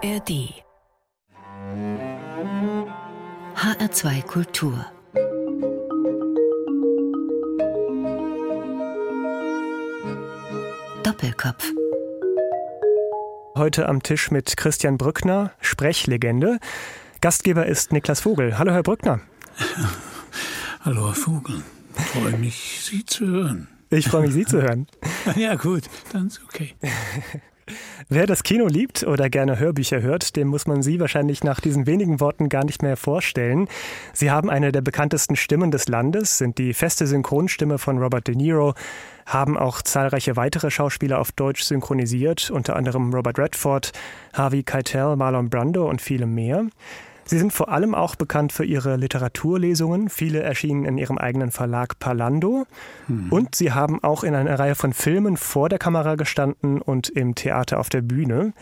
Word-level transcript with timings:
ARD 0.00 0.54
HR2 3.56 4.22
Kultur 4.22 4.86
Doppelkopf 11.02 11.64
Heute 13.56 13.88
am 13.88 14.04
Tisch 14.04 14.30
mit 14.30 14.56
Christian 14.56 14.98
Brückner, 14.98 15.50
Sprechlegende. 15.60 16.60
Gastgeber 17.20 17.66
ist 17.66 17.90
Niklas 17.90 18.20
Vogel. 18.20 18.56
Hallo, 18.56 18.70
Herr 18.70 18.84
Brückner. 18.84 19.20
Hallo, 20.84 21.08
Herr 21.08 21.14
Vogel. 21.14 21.64
Ich 21.96 22.04
freue 22.04 22.38
mich, 22.38 22.80
Sie 22.84 23.04
zu 23.04 23.26
hören. 23.26 23.66
Ich 23.90 24.06
freue 24.06 24.22
mich, 24.22 24.32
Sie 24.32 24.44
zu 24.44 24.62
hören. 24.62 24.86
Ja, 25.34 25.56
gut, 25.56 25.82
dann 26.12 26.28
ist 26.28 26.40
okay. 26.44 26.76
Wer 28.08 28.26
das 28.26 28.44
Kino 28.44 28.66
liebt 28.66 29.02
oder 29.02 29.28
gerne 29.28 29.58
Hörbücher 29.58 30.00
hört, 30.00 30.36
dem 30.36 30.48
muss 30.48 30.66
man 30.66 30.82
Sie 30.82 31.00
wahrscheinlich 31.00 31.42
nach 31.42 31.60
diesen 31.60 31.86
wenigen 31.86 32.20
Worten 32.20 32.48
gar 32.48 32.64
nicht 32.64 32.80
mehr 32.80 32.96
vorstellen. 32.96 33.68
Sie 34.12 34.30
haben 34.30 34.50
eine 34.50 34.70
der 34.70 34.82
bekanntesten 34.82 35.34
Stimmen 35.34 35.72
des 35.72 35.88
Landes, 35.88 36.38
sind 36.38 36.58
die 36.58 36.74
feste 36.74 37.08
Synchronstimme 37.08 37.78
von 37.78 37.98
Robert 37.98 38.28
De 38.28 38.36
Niro, 38.36 38.74
haben 39.26 39.58
auch 39.58 39.82
zahlreiche 39.82 40.36
weitere 40.36 40.70
Schauspieler 40.70 41.18
auf 41.18 41.32
Deutsch 41.32 41.62
synchronisiert, 41.62 42.50
unter 42.50 42.76
anderem 42.76 43.12
Robert 43.12 43.38
Redford, 43.38 43.92
Harvey 44.32 44.62
Keitel, 44.62 45.16
Marlon 45.16 45.50
Brando 45.50 45.88
und 45.88 46.00
viele 46.00 46.26
mehr. 46.26 46.66
Sie 47.28 47.38
sind 47.38 47.52
vor 47.52 47.68
allem 47.68 47.94
auch 47.94 48.16
bekannt 48.16 48.54
für 48.54 48.64
ihre 48.64 48.96
Literaturlesungen. 48.96 50.08
Viele 50.08 50.40
erschienen 50.40 50.86
in 50.86 50.96
ihrem 50.96 51.18
eigenen 51.18 51.50
Verlag 51.50 51.98
Palando. 51.98 52.66
Hm. 53.06 53.30
Und 53.30 53.54
sie 53.54 53.72
haben 53.72 54.02
auch 54.02 54.24
in 54.24 54.34
einer 54.34 54.58
Reihe 54.58 54.74
von 54.74 54.94
Filmen 54.94 55.36
vor 55.36 55.68
der 55.68 55.78
Kamera 55.78 56.14
gestanden 56.14 56.80
und 56.80 57.10
im 57.10 57.34
Theater 57.34 57.80
auf 57.80 57.90
der 57.90 58.00
Bühne. 58.00 58.54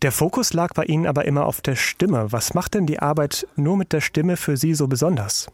Der 0.00 0.12
Fokus 0.12 0.54
lag 0.54 0.72
bei 0.72 0.84
Ihnen 0.84 1.06
aber 1.06 1.26
immer 1.26 1.44
auf 1.44 1.60
der 1.60 1.76
Stimme. 1.76 2.32
Was 2.32 2.54
macht 2.54 2.72
denn 2.72 2.86
die 2.86 3.00
Arbeit 3.00 3.46
nur 3.56 3.76
mit 3.76 3.92
der 3.92 4.00
Stimme 4.00 4.38
für 4.38 4.56
Sie 4.56 4.72
so 4.72 4.88
besonders? 4.88 5.48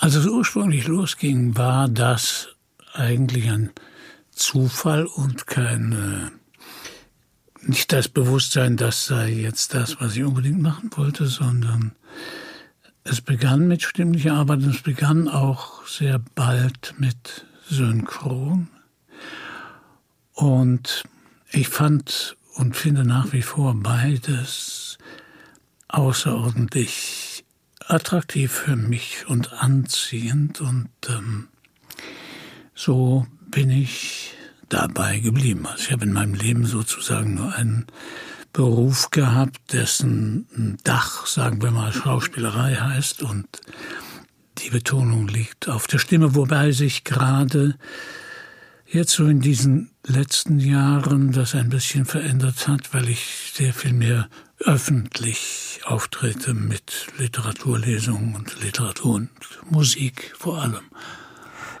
Als 0.00 0.16
es 0.16 0.26
ursprünglich 0.26 0.88
losging, 0.88 1.56
war 1.56 1.88
das 1.88 2.48
eigentlich 2.92 3.48
ein 3.48 3.70
Zufall 4.32 5.06
und 5.06 5.46
kein 5.46 6.32
nicht 7.62 7.92
das 7.92 8.08
Bewusstsein, 8.08 8.76
das 8.76 9.06
sei 9.06 9.30
jetzt 9.30 9.74
das, 9.74 10.00
was 10.00 10.16
ich 10.16 10.24
unbedingt 10.24 10.60
machen 10.60 10.90
wollte, 10.94 11.26
sondern 11.26 11.92
es 13.04 13.20
begann 13.20 13.68
mit 13.68 13.82
stimmlicher 13.82 14.34
Arbeit 14.34 14.62
und 14.62 14.74
es 14.74 14.82
begann 14.82 15.28
auch 15.28 15.86
sehr 15.86 16.20
bald 16.34 16.94
mit 16.98 17.46
Synchron. 17.68 18.68
Und 20.32 21.04
ich 21.50 21.68
fand 21.68 22.36
und 22.54 22.76
finde 22.76 23.04
nach 23.04 23.32
wie 23.32 23.42
vor 23.42 23.74
beides 23.74 24.98
außerordentlich 25.88 27.44
attraktiv 27.86 28.52
für 28.52 28.76
mich 28.76 29.26
und 29.28 29.52
anziehend. 29.52 30.60
Und 30.60 30.88
ähm, 31.08 31.48
so 32.74 33.26
bin 33.50 33.70
ich 33.70 34.31
dabei 34.72 35.18
geblieben. 35.18 35.66
Also 35.66 35.84
ich 35.84 35.92
habe 35.92 36.04
in 36.04 36.12
meinem 36.12 36.34
Leben 36.34 36.64
sozusagen 36.66 37.34
nur 37.34 37.54
einen 37.54 37.86
Beruf 38.52 39.10
gehabt, 39.10 39.72
dessen 39.72 40.78
Dach, 40.84 41.26
sagen 41.26 41.62
wir 41.62 41.70
mal, 41.70 41.92
Schauspielerei 41.92 42.74
heißt 42.74 43.22
und 43.22 43.46
die 44.58 44.70
Betonung 44.70 45.28
liegt 45.28 45.68
auf 45.68 45.86
der 45.86 45.98
Stimme, 45.98 46.34
wobei 46.34 46.72
sich 46.72 47.04
gerade 47.04 47.76
jetzt 48.86 49.12
so 49.12 49.26
in 49.26 49.40
diesen 49.40 49.90
letzten 50.06 50.58
Jahren 50.58 51.32
das 51.32 51.54
ein 51.54 51.70
bisschen 51.70 52.04
verändert 52.04 52.68
hat, 52.68 52.92
weil 52.92 53.08
ich 53.08 53.52
sehr 53.54 53.72
viel 53.72 53.94
mehr 53.94 54.28
öffentlich 54.58 55.80
auftrete 55.84 56.54
mit 56.54 57.06
Literaturlesungen 57.18 58.34
und 58.36 58.62
Literatur 58.62 59.14
und 59.14 59.30
Musik 59.70 60.34
vor 60.38 60.62
allem. 60.62 60.80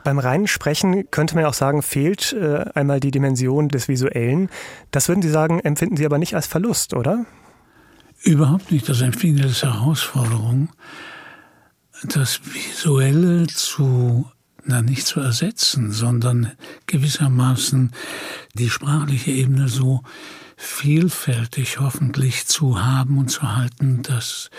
Beim 0.04 0.18
reinen 0.18 0.48
Sprechen 0.48 1.10
könnte 1.10 1.34
man 1.34 1.44
auch 1.44 1.54
sagen, 1.54 1.82
fehlt 1.82 2.32
äh, 2.32 2.64
einmal 2.74 3.00
die 3.00 3.10
Dimension 3.10 3.68
des 3.68 3.88
Visuellen. 3.88 4.48
Das 4.90 5.08
würden 5.08 5.22
Sie 5.22 5.30
sagen, 5.30 5.60
empfinden 5.60 5.96
Sie 5.96 6.06
aber 6.06 6.18
nicht 6.18 6.34
als 6.34 6.46
Verlust, 6.46 6.94
oder? 6.94 7.24
Überhaupt 8.22 8.70
nicht. 8.70 8.88
Das 8.88 9.00
empfinde 9.00 9.40
ich 9.40 9.46
als 9.46 9.62
Herausforderung, 9.62 10.70
das 12.04 12.40
Visuelle 12.44 13.46
zu, 13.46 14.30
na, 14.64 14.82
nicht 14.82 15.06
zu 15.06 15.20
ersetzen, 15.20 15.92
sondern 15.92 16.52
gewissermaßen 16.86 17.92
die 18.54 18.70
sprachliche 18.70 19.30
Ebene 19.30 19.68
so 19.68 20.02
vielfältig 20.56 21.80
hoffentlich 21.80 22.46
zu 22.46 22.84
haben 22.84 23.18
und 23.18 23.28
zu 23.28 23.56
halten, 23.56 24.02
dass 24.02 24.50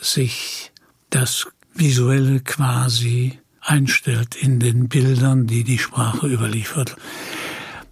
sich 0.00 0.72
das 1.10 1.46
Visuelle 1.72 2.40
quasi 2.40 3.38
einstellt 3.64 4.36
in 4.36 4.60
den 4.60 4.88
Bildern, 4.88 5.46
die 5.46 5.64
die 5.64 5.78
Sprache 5.78 6.26
überliefert. 6.26 6.96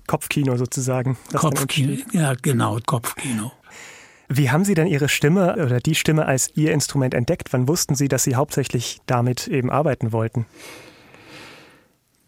Kopfkino 0.07 0.57
sozusagen. 0.57 1.17
Kopfkino, 1.33 1.97
ja 2.13 2.35
genau, 2.41 2.79
Kopfkino. 2.85 3.53
Wie 4.29 4.51
haben 4.51 4.65
Sie 4.65 4.75
denn 4.75 4.87
Ihre 4.87 5.09
Stimme 5.09 5.55
oder 5.55 5.81
die 5.81 5.95
Stimme 5.95 6.27
als 6.27 6.51
Ihr 6.55 6.73
Instrument 6.73 7.15
entdeckt? 7.15 7.53
Wann 7.53 7.69
wussten 7.69 7.95
Sie, 7.95 8.09
dass 8.09 8.25
Sie 8.25 8.35
hauptsächlich 8.35 9.01
damit 9.07 9.49
eben 9.49 9.71
arbeiten 9.71 10.13
wollten? 10.13 10.47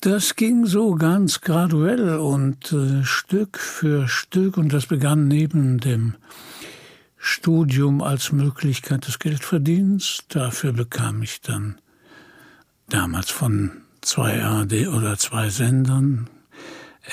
Das 0.01 0.37
ging 0.37 0.67
so 0.67 0.97
ganz 0.97 1.41
graduell 1.41 2.19
und 2.19 2.73
äh, 2.73 3.05
Stück 3.05 3.59
für 3.59 4.07
Stück 4.07 4.59
und 4.59 4.71
das 4.71 4.85
begann 4.85 5.29
neben 5.29 5.79
dem 5.79 6.17
Studium 7.17 8.03
als 8.03 8.31
Möglichkeit 8.31 9.07
des 9.07 9.19
Geldverdienens. 9.19 10.25
Dafür 10.29 10.75
bekam 10.75 11.23
ich 11.23 11.41
dann 11.41 11.79
damals 12.89 13.31
von 13.31 13.71
zwei 14.01 14.43
AD 14.43 14.89
oder 14.89 15.19
zwei 15.19 15.49
Sendern, 15.49 16.29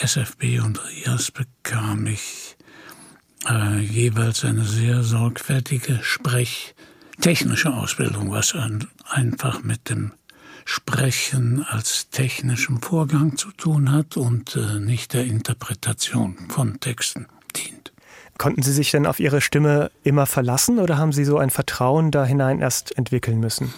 SFB 0.01 0.59
und 0.59 0.79
RIAS, 0.83 1.31
bekam 1.31 2.07
ich 2.07 2.55
äh, 3.49 3.79
jeweils 3.79 4.45
eine 4.45 4.63
sehr 4.63 5.03
sorgfältige 5.03 5.99
sprechtechnische 6.03 7.73
Ausbildung, 7.73 8.31
was 8.31 8.53
ein, 8.53 8.87
einfach 9.09 9.63
mit 9.63 9.89
dem 9.89 10.13
Sprechen 10.65 11.65
als 11.67 12.09
technischem 12.09 12.81
Vorgang 12.81 13.35
zu 13.35 13.51
tun 13.51 13.91
hat 13.91 14.15
und 14.15 14.55
äh, 14.55 14.79
nicht 14.79 15.13
der 15.13 15.25
Interpretation 15.25 16.37
von 16.49 16.79
Texten 16.79 17.27
dient. 17.55 17.91
Konnten 18.37 18.61
Sie 18.61 18.71
sich 18.71 18.91
denn 18.91 19.05
auf 19.05 19.19
Ihre 19.19 19.41
Stimme 19.41 19.91
immer 20.03 20.25
verlassen 20.25 20.79
oder 20.79 20.97
haben 20.97 21.13
Sie 21.13 21.25
so 21.25 21.37
ein 21.37 21.49
Vertrauen 21.49 22.11
da 22.11 22.25
hinein 22.25 22.59
erst 22.59 22.97
entwickeln 22.97 23.39
müssen? 23.39 23.73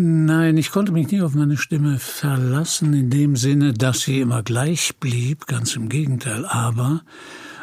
Nein, 0.00 0.56
ich 0.58 0.70
konnte 0.70 0.92
mich 0.92 1.10
nie 1.10 1.22
auf 1.22 1.34
meine 1.34 1.56
Stimme 1.56 1.98
verlassen, 1.98 2.94
in 2.94 3.10
dem 3.10 3.34
Sinne, 3.34 3.72
dass 3.72 4.02
sie 4.02 4.20
immer 4.20 4.44
gleich 4.44 4.94
blieb, 5.00 5.46
ganz 5.46 5.74
im 5.74 5.88
Gegenteil. 5.88 6.46
Aber 6.46 7.02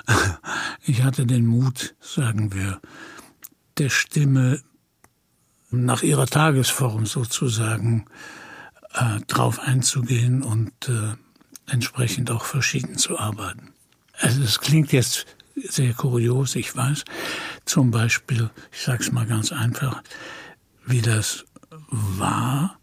ich 0.86 1.02
hatte 1.02 1.26
den 1.26 1.46
Mut, 1.46 1.96
sagen 2.02 2.54
wir, 2.54 2.82
der 3.78 3.88
Stimme 3.90 4.60
nach 5.72 6.04
ihrer 6.04 6.28
Tagesform 6.28 7.06
sozusagen 7.06 8.06
äh, 8.96 9.22
drauf 9.28 9.62
einzugehen 9.62 10.44
und 10.44 10.74
äh, 10.90 11.72
entsprechend 11.72 12.32
auch 12.32 12.44
verschieden 12.44 12.98
zu 12.98 13.18
arbeiten. 13.18 13.70
Also 14.20 14.44
es 14.44 14.60
klingt 14.60 14.92
jetzt 14.92 15.26
sehr 15.56 15.94
kurios, 15.94 16.58
ich 16.58 16.76
weiß. 16.76 17.06
Zum 17.64 17.92
Beispiel, 17.92 18.50
ich 18.74 18.82
sage 18.82 19.04
es 19.04 19.12
mal 19.14 19.26
ganz 19.26 19.54
einfach, 19.54 20.04
wie 20.86 21.02
das 21.02 21.46
war, 21.90 22.78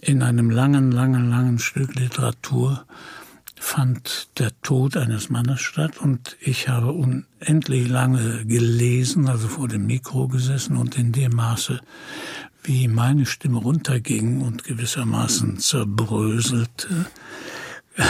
in 0.00 0.22
einem 0.22 0.50
langen, 0.50 0.90
langen, 0.90 1.30
langen 1.30 1.58
Stück 1.58 1.94
Literatur 1.94 2.84
fand 3.60 4.28
der 4.38 4.58
Tod 4.62 4.96
eines 4.96 5.28
Mannes 5.28 5.60
statt 5.60 5.98
und 5.98 6.36
ich 6.40 6.68
habe 6.68 6.92
unendlich 6.92 7.88
lange 7.88 8.46
gelesen, 8.46 9.28
also 9.28 9.48
vor 9.48 9.68
dem 9.68 9.86
Mikro 9.86 10.28
gesessen 10.28 10.78
und 10.78 10.96
in 10.96 11.12
dem 11.12 11.32
Maße, 11.32 11.80
wie 12.62 12.88
meine 12.88 13.26
Stimme 13.26 13.58
runterging 13.58 14.40
und 14.40 14.64
gewissermaßen 14.64 15.58
zerbröselte, 15.58 17.06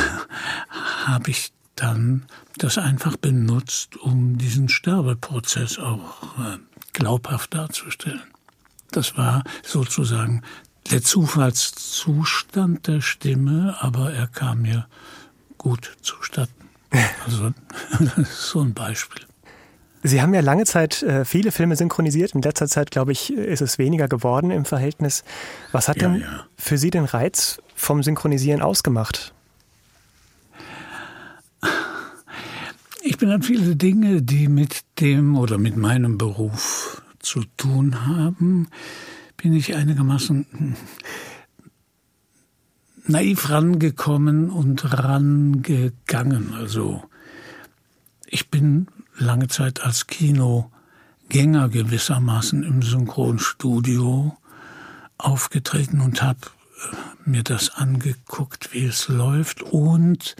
habe 1.04 1.30
ich 1.30 1.52
dann 1.74 2.26
das 2.56 2.78
einfach 2.78 3.16
benutzt, 3.16 3.96
um 3.96 4.38
diesen 4.38 4.68
Sterbeprozess 4.68 5.78
auch 5.78 6.38
äh, 6.38 6.58
glaubhaft 6.92 7.54
darzustellen. 7.54 8.29
Das 8.90 9.16
war 9.16 9.44
sozusagen 9.62 10.42
der 10.90 11.02
Zufallszustand 11.02 12.86
der 12.86 13.00
Stimme, 13.00 13.76
aber 13.80 14.12
er 14.12 14.26
kam 14.26 14.62
mir 14.62 14.86
gut 15.58 15.96
zustatten. 16.02 16.52
Also 17.24 17.52
das 18.00 18.18
ist 18.18 18.42
so 18.48 18.60
ein 18.60 18.74
Beispiel. 18.74 19.22
Sie 20.02 20.20
haben 20.20 20.34
ja 20.34 20.40
lange 20.40 20.64
Zeit 20.64 21.02
äh, 21.02 21.24
viele 21.24 21.52
Filme 21.52 21.76
synchronisiert. 21.76 22.34
In 22.34 22.42
letzter 22.42 22.66
Zeit, 22.66 22.90
glaube 22.90 23.12
ich, 23.12 23.32
ist 23.32 23.60
es 23.60 23.78
weniger 23.78 24.08
geworden 24.08 24.50
im 24.50 24.64
Verhältnis. 24.64 25.22
Was 25.70 25.86
hat 25.86 26.00
ja, 26.00 26.08
denn 26.08 26.22
ja. 26.22 26.46
für 26.56 26.78
Sie 26.78 26.90
den 26.90 27.04
Reiz 27.04 27.60
vom 27.76 28.02
Synchronisieren 28.02 28.62
ausgemacht? 28.62 29.34
bin 33.20 33.30
an 33.30 33.42
viele 33.42 33.76
Dinge, 33.76 34.22
die 34.22 34.48
mit 34.48 34.80
dem 34.98 35.36
oder 35.36 35.58
mit 35.58 35.76
meinem 35.76 36.16
Beruf 36.16 36.99
zu 37.20 37.44
tun 37.56 38.06
haben, 38.06 38.68
bin 39.36 39.52
ich 39.52 39.74
einigermaßen 39.74 40.76
naiv 43.06 43.48
rangekommen 43.48 44.50
und 44.50 44.92
rangegangen. 44.92 46.54
Also 46.54 47.02
ich 48.26 48.50
bin 48.50 48.86
lange 49.16 49.48
Zeit 49.48 49.82
als 49.82 50.06
Kinogänger 50.06 51.68
gewissermaßen 51.68 52.62
im 52.62 52.82
Synchronstudio 52.82 54.36
aufgetreten 55.18 56.00
und 56.00 56.22
habe 56.22 56.40
äh, 56.46 57.28
mir 57.30 57.42
das 57.42 57.70
angeguckt, 57.70 58.72
wie 58.72 58.84
es 58.84 59.08
läuft 59.08 59.62
und 59.62 60.36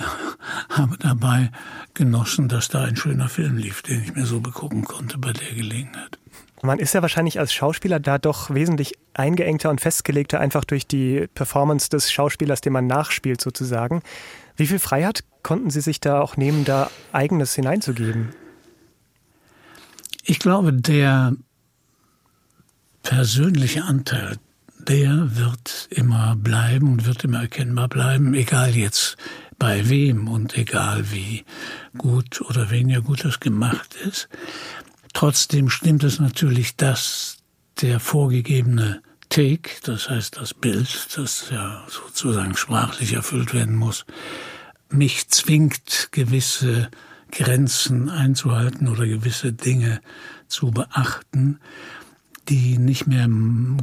habe 0.70 0.96
dabei 0.98 1.50
genossen, 1.94 2.48
dass 2.48 2.68
da 2.68 2.84
ein 2.84 2.96
schöner 2.96 3.28
Film 3.28 3.56
lief, 3.56 3.82
den 3.82 4.02
ich 4.02 4.14
mir 4.14 4.26
so 4.26 4.40
begucken 4.40 4.84
konnte 4.84 5.18
bei 5.18 5.32
der 5.32 5.54
Gelegenheit. 5.54 6.18
Man 6.62 6.78
ist 6.78 6.92
ja 6.92 7.00
wahrscheinlich 7.00 7.38
als 7.38 7.54
Schauspieler 7.54 8.00
da 8.00 8.18
doch 8.18 8.50
wesentlich 8.50 8.94
eingeengter 9.14 9.70
und 9.70 9.80
festgelegter, 9.80 10.40
einfach 10.40 10.64
durch 10.64 10.86
die 10.86 11.26
Performance 11.34 11.88
des 11.88 12.12
Schauspielers, 12.12 12.60
den 12.60 12.74
man 12.74 12.86
nachspielt 12.86 13.40
sozusagen. 13.40 14.02
Wie 14.56 14.66
viel 14.66 14.78
Freiheit 14.78 15.24
konnten 15.42 15.70
Sie 15.70 15.80
sich 15.80 16.00
da 16.00 16.20
auch 16.20 16.36
nehmen, 16.36 16.66
da 16.66 16.90
eigenes 17.12 17.54
hineinzugeben? 17.54 18.28
Ich 20.22 20.38
glaube, 20.38 20.74
der 20.74 21.34
persönliche 23.02 23.84
Anteil, 23.84 24.36
der 24.78 25.36
wird 25.36 25.88
immer 25.90 26.36
bleiben 26.36 26.92
und 26.92 27.06
wird 27.06 27.24
immer 27.24 27.40
erkennbar 27.40 27.88
bleiben, 27.88 28.34
egal 28.34 28.76
jetzt 28.76 29.16
bei 29.60 29.88
wem 29.88 30.26
und 30.26 30.56
egal 30.56 31.12
wie 31.12 31.44
gut 31.96 32.40
oder 32.40 32.70
weniger 32.70 33.02
gut 33.02 33.24
das 33.24 33.38
gemacht 33.38 33.94
ist. 33.94 34.28
Trotzdem 35.12 35.68
stimmt 35.68 36.02
es 36.02 36.18
natürlich, 36.18 36.76
dass 36.76 37.36
der 37.82 38.00
vorgegebene 38.00 39.02
Take, 39.28 39.70
das 39.84 40.08
heißt 40.08 40.38
das 40.38 40.54
Bild, 40.54 41.08
das 41.16 41.50
ja 41.50 41.84
sozusagen 41.88 42.56
sprachlich 42.56 43.12
erfüllt 43.12 43.54
werden 43.54 43.76
muss, 43.76 44.06
mich 44.88 45.28
zwingt, 45.28 46.08
gewisse 46.10 46.90
Grenzen 47.30 48.08
einzuhalten 48.08 48.88
oder 48.88 49.06
gewisse 49.06 49.52
Dinge 49.52 50.00
zu 50.48 50.70
beachten, 50.70 51.60
die 52.48 52.78
nicht 52.78 53.06
mehr 53.06 53.28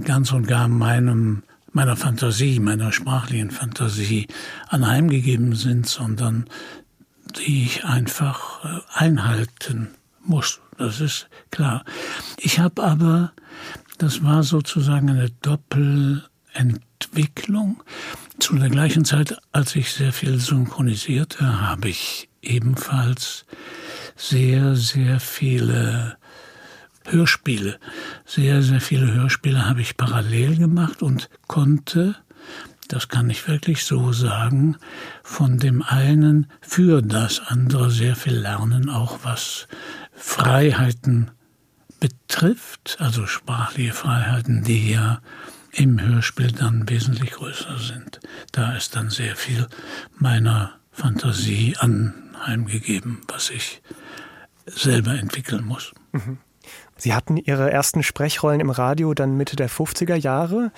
ganz 0.04 0.32
und 0.32 0.48
gar 0.48 0.68
meinem 0.68 1.44
meiner 1.78 1.96
Fantasie, 1.96 2.60
meiner 2.60 2.92
sprachlichen 2.92 3.52
Fantasie 3.52 4.26
anheimgegeben 4.68 5.54
sind, 5.54 5.86
sondern 5.86 6.50
die 7.38 7.66
ich 7.66 7.86
einfach 7.86 8.66
äh, 8.66 8.80
einhalten 8.96 9.90
muss. 10.24 10.60
Das 10.80 11.02
ist 11.02 11.30
klar. 11.52 11.86
Ich 12.40 12.58
habe 12.58 12.84
aber, 12.84 13.32
das 14.00 14.24
war 14.24 14.42
sozusagen 14.42 15.12
eine 15.12 15.30
Doppelentwicklung. 15.44 17.84
Zu 18.40 18.56
der 18.56 18.70
gleichen 18.70 19.06
Zeit, 19.06 19.38
als 19.52 19.76
ich 19.76 19.94
sehr 19.94 20.14
viel 20.14 20.40
synchronisierte, 20.40 21.62
habe 21.62 21.90
ich 21.90 22.28
ebenfalls 22.42 23.46
sehr, 24.16 24.76
sehr 24.76 25.20
viele 25.20 26.18
Hörspiele. 27.08 27.80
Sehr, 28.26 28.62
sehr 28.62 28.82
viele 28.82 29.14
Hörspiele 29.14 29.66
habe 29.66 29.82
ich 29.82 29.98
parallel 29.98 30.58
gemacht 30.58 31.02
und 31.02 31.30
konnte, 31.48 32.16
das 32.88 33.08
kann 33.08 33.30
ich 33.30 33.48
wirklich 33.48 33.86
so 33.86 34.14
sagen, 34.14 34.78
von 35.24 35.58
dem 35.58 35.82
einen 35.82 36.48
für 36.62 37.02
das 37.02 37.42
andere 37.48 37.90
sehr 37.92 38.16
viel 38.16 38.36
lernen, 38.36 38.90
auch 38.90 39.20
was 39.24 39.68
Freiheiten 40.14 41.32
betrifft, 42.00 42.98
also 43.00 43.26
sprachliche 43.26 43.94
Freiheiten, 43.94 44.64
die 44.64 44.92
ja 44.92 45.22
im 45.72 46.02
Hörspiel 46.02 46.52
dann 46.52 46.90
wesentlich 46.90 47.32
größer 47.32 47.78
sind. 47.78 48.20
Da 48.52 48.76
ist 48.76 48.96
dann 48.96 49.10
sehr 49.10 49.36
viel 49.36 49.68
meiner 50.18 50.80
Fantasie 50.92 51.76
anheimgegeben, 51.78 53.22
was 53.28 53.50
ich 53.50 53.82
selber 54.66 55.14
entwickeln 55.14 55.64
muss. 55.66 55.94
Mhm. 56.12 56.40
Sie 56.98 57.14
hatten 57.14 57.38
Ihre 57.38 57.72
ersten 57.72 58.04
Sprechrollen 58.04 58.60
im 58.60 58.70
Radio 58.70 59.14
dann 59.14 59.38
Mitte 59.38 59.56
der 59.56 59.70
50er 59.70 60.16
Jahre. 60.16 60.72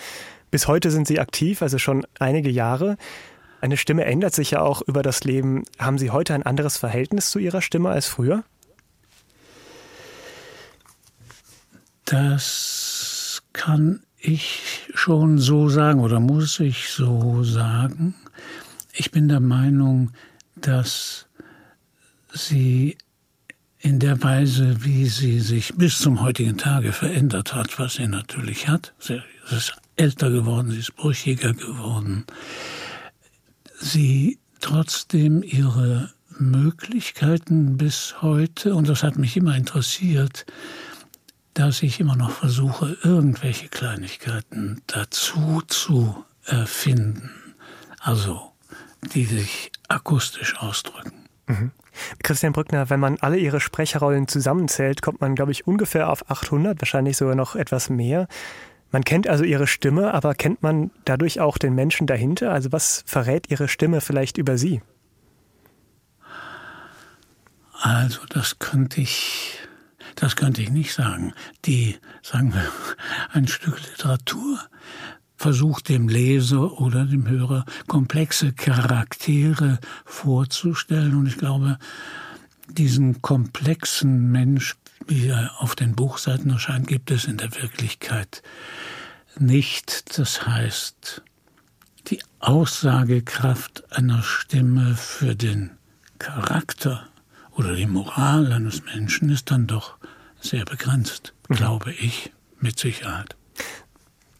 Bis 0.51 0.67
heute 0.67 0.91
sind 0.91 1.07
Sie 1.07 1.19
aktiv, 1.19 1.61
also 1.61 1.77
schon 1.77 2.05
einige 2.19 2.49
Jahre. 2.49 2.97
Eine 3.61 3.77
Stimme 3.77 4.05
ändert 4.05 4.33
sich 4.33 4.51
ja 4.51 4.61
auch 4.61 4.81
über 4.81 5.03
das 5.03 5.23
Leben. 5.23 5.63
Haben 5.77 5.97
Sie 5.97 6.11
heute 6.11 6.33
ein 6.33 6.43
anderes 6.43 6.77
Verhältnis 6.77 7.29
zu 7.29 7.39
Ihrer 7.39 7.61
Stimme 7.61 7.89
als 7.89 8.07
früher? 8.07 8.43
Das 12.05 13.43
kann 13.53 14.01
ich 14.17 14.87
schon 14.93 15.37
so 15.37 15.69
sagen 15.69 15.99
oder 15.99 16.19
muss 16.19 16.59
ich 16.59 16.89
so 16.89 17.43
sagen. 17.43 18.15
Ich 18.93 19.11
bin 19.11 19.27
der 19.27 19.39
Meinung, 19.39 20.11
dass 20.55 21.27
sie 22.33 22.97
in 23.79 23.99
der 23.99 24.21
Weise, 24.21 24.83
wie 24.83 25.05
sie 25.07 25.39
sich 25.39 25.73
bis 25.75 25.99
zum 25.99 26.21
heutigen 26.21 26.57
Tage 26.57 26.91
verändert 26.91 27.55
hat, 27.55 27.79
was 27.79 27.95
sie 27.95 28.07
natürlich 28.07 28.67
hat. 28.67 28.93
Sie 28.99 29.21
ist 29.51 29.75
älter 29.95 30.29
geworden, 30.29 30.71
sie 30.71 30.79
ist 30.79 30.95
brüchiger 30.95 31.53
geworden. 31.53 32.25
Sie 33.79 34.37
trotzdem 34.59 35.43
ihre 35.43 36.11
Möglichkeiten 36.37 37.77
bis 37.77 38.21
heute, 38.21 38.75
und 38.75 38.89
das 38.89 39.03
hat 39.03 39.17
mich 39.17 39.37
immer 39.37 39.55
interessiert, 39.55 40.45
dass 41.53 41.81
ich 41.81 41.99
immer 41.99 42.15
noch 42.15 42.31
versuche, 42.31 42.97
irgendwelche 43.03 43.69
Kleinigkeiten 43.69 44.81
dazu 44.87 45.61
zu 45.67 46.25
erfinden, 46.45 47.31
also 47.99 48.51
die 49.13 49.25
sich 49.25 49.71
akustisch 49.87 50.57
ausdrücken. 50.57 51.25
Mhm. 51.47 51.71
Christian 52.23 52.53
Brückner, 52.53 52.89
wenn 52.89 52.99
man 52.99 53.17
alle 53.19 53.37
Ihre 53.37 53.59
Sprecherrollen 53.59 54.27
zusammenzählt, 54.27 55.01
kommt 55.01 55.21
man, 55.21 55.35
glaube 55.35 55.51
ich, 55.51 55.67
ungefähr 55.67 56.09
auf 56.09 56.29
800, 56.29 56.81
wahrscheinlich 56.81 57.17
sogar 57.17 57.35
noch 57.35 57.55
etwas 57.55 57.89
mehr. 57.89 58.27
Man 58.91 59.03
kennt 59.03 59.27
also 59.27 59.43
Ihre 59.43 59.67
Stimme, 59.67 60.13
aber 60.13 60.33
kennt 60.33 60.63
man 60.63 60.91
dadurch 61.05 61.39
auch 61.39 61.57
den 61.57 61.75
Menschen 61.75 62.07
dahinter? 62.07 62.51
Also 62.51 62.71
was 62.71 63.03
verrät 63.05 63.51
Ihre 63.51 63.67
Stimme 63.67 64.01
vielleicht 64.01 64.37
über 64.37 64.57
Sie? 64.57 64.81
Also 67.81 68.19
das 68.29 68.59
könnte 68.59 68.99
ich, 68.99 69.59
das 70.15 70.35
könnte 70.35 70.61
ich 70.61 70.69
nicht 70.69 70.93
sagen. 70.93 71.33
Die, 71.65 71.97
sagen 72.21 72.53
wir, 72.53 72.65
ein 73.31 73.47
Stück 73.47 73.79
Literatur 73.91 74.59
versucht 75.39 75.87
dem 75.87 76.09
Leser 76.09 76.81
oder 76.81 77.05
dem 77.05 77.25
Hörer 77.25 77.63
komplexe 77.87 78.51
Charaktere 78.51 79.79
vorzustellen. 80.03 81.15
Und 81.15 81.27
ich 81.27 81.37
glaube, 81.37 81.79
diesen 82.67 83.21
komplexen 83.21 84.31
Mensch, 84.31 84.75
wie 85.07 85.27
er 85.27 85.51
auf 85.59 85.77
den 85.77 85.95
Buchseiten 85.95 86.51
erscheint, 86.51 86.87
gibt 86.87 87.09
es 87.09 87.23
in 87.23 87.37
der 87.37 87.55
Wirklichkeit 87.55 88.43
nicht. 89.39 90.19
Das 90.19 90.45
heißt, 90.45 91.21
die 92.07 92.19
Aussagekraft 92.39 93.93
einer 93.93 94.21
Stimme 94.21 94.95
für 94.95 95.35
den 95.35 95.71
Charakter 96.19 97.07
oder 97.53 97.75
die 97.75 97.87
Moral 97.87 98.51
eines 98.51 98.83
Menschen 98.83 99.29
ist 99.29 99.51
dann 99.51 99.67
doch 99.67 99.95
sehr 100.41 100.65
begrenzt, 100.65 101.33
mhm. 101.47 101.55
glaube 101.55 101.93
ich, 101.93 102.33
mit 102.59 102.77
Sicherheit. 102.77 103.38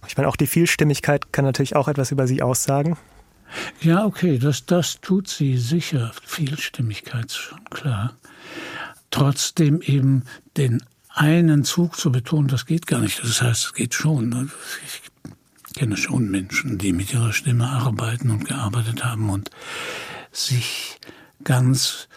Ich 0.10 0.18
meine, 0.18 0.28
auch 0.28 0.36
die 0.36 0.48
Vielstimmigkeit 0.48 1.32
kann 1.32 1.46
natürlich 1.46 1.76
auch 1.76 1.88
etwas 1.88 2.12
über 2.12 2.28
Sie 2.28 2.42
aussagen. 2.42 2.98
Ja, 3.82 4.06
okay, 4.06 4.38
das, 4.38 4.66
das 4.66 5.00
tut 5.02 5.28
sie 5.28 5.58
sicher. 5.58 6.12
Vielstimmigkeit 6.24 7.32
schon 7.32 7.64
klar. 7.66 8.16
Trotzdem 9.12 9.82
eben 9.82 10.24
den 10.58 10.84
einen 11.10 11.64
Zug 11.64 11.96
zu 11.96 12.12
betonen, 12.12 12.48
das 12.48 12.66
geht 12.66 12.88
gar 12.88 13.00
nicht. 13.00 13.24
Das 13.24 13.42
heißt, 13.42 13.66
es 13.66 13.74
geht 13.74 13.94
schon. 13.94 14.52
Ich 14.86 15.74
kenne 15.74 15.98
schon 15.98 16.30
Menschen, 16.30 16.78
die 16.78 16.94
mit 16.94 17.14
ihrer 17.14 17.34
Stimme 17.34 17.68
arbeiten 17.68 18.32
und 18.32 18.46
gearbeitet 18.46 19.04
haben 19.04 19.30
und 19.30 19.50
sich 20.32 21.00
ganz 21.44 22.08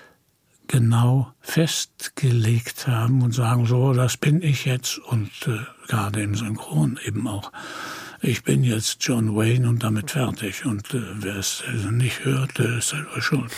genau 0.73 1.35
festgelegt 1.43 2.89
haben 2.89 3.21
und 3.21 3.33
sagen, 3.33 3.67
so, 3.67 3.93
das 3.93 4.17
bin 4.17 4.41
ich 4.43 4.65
jetzt 4.65 4.97
und 4.99 5.31
äh, 5.47 5.59
gerade 5.87 6.23
im 6.23 6.35
Synchron 6.35 6.99
eben 7.05 7.29
auch. 7.29 7.53
Ich 8.23 8.43
bin 8.43 8.65
jetzt 8.65 8.97
John 9.01 9.37
Wayne 9.37 9.69
und 9.69 9.83
damit 9.83 10.13
fertig 10.13 10.65
und 10.65 10.95
äh, 10.95 11.03
wer 11.17 11.37
es 11.37 11.63
nicht 11.91 12.25
hört, 12.25 12.57
der 12.57 12.79
ist 12.79 12.89
selber 12.89 13.21
schuld. 13.21 13.53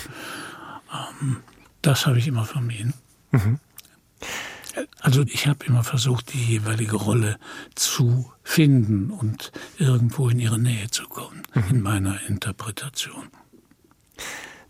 Ähm, 0.93 1.37
das 1.83 2.05
habe 2.05 2.19
ich 2.19 2.27
immer 2.27 2.45
vermieden. 2.47 2.95
Mhm. 3.31 3.61
Also 5.01 5.23
ich 5.23 5.47
habe 5.47 5.65
immer 5.67 5.85
versucht, 5.85 6.33
die 6.33 6.43
jeweilige 6.43 6.97
Rolle 6.97 7.39
zu 7.77 8.33
finden 8.43 9.13
und 9.13 9.53
irgendwo 9.79 10.29
in 10.29 10.41
ihre 10.41 10.59
Nähe 10.59 10.91
zu 10.91 11.05
kommen, 11.05 11.43
mhm. 11.55 11.65
in 11.71 11.81
meiner 11.81 12.21
Interpretation. 12.27 13.29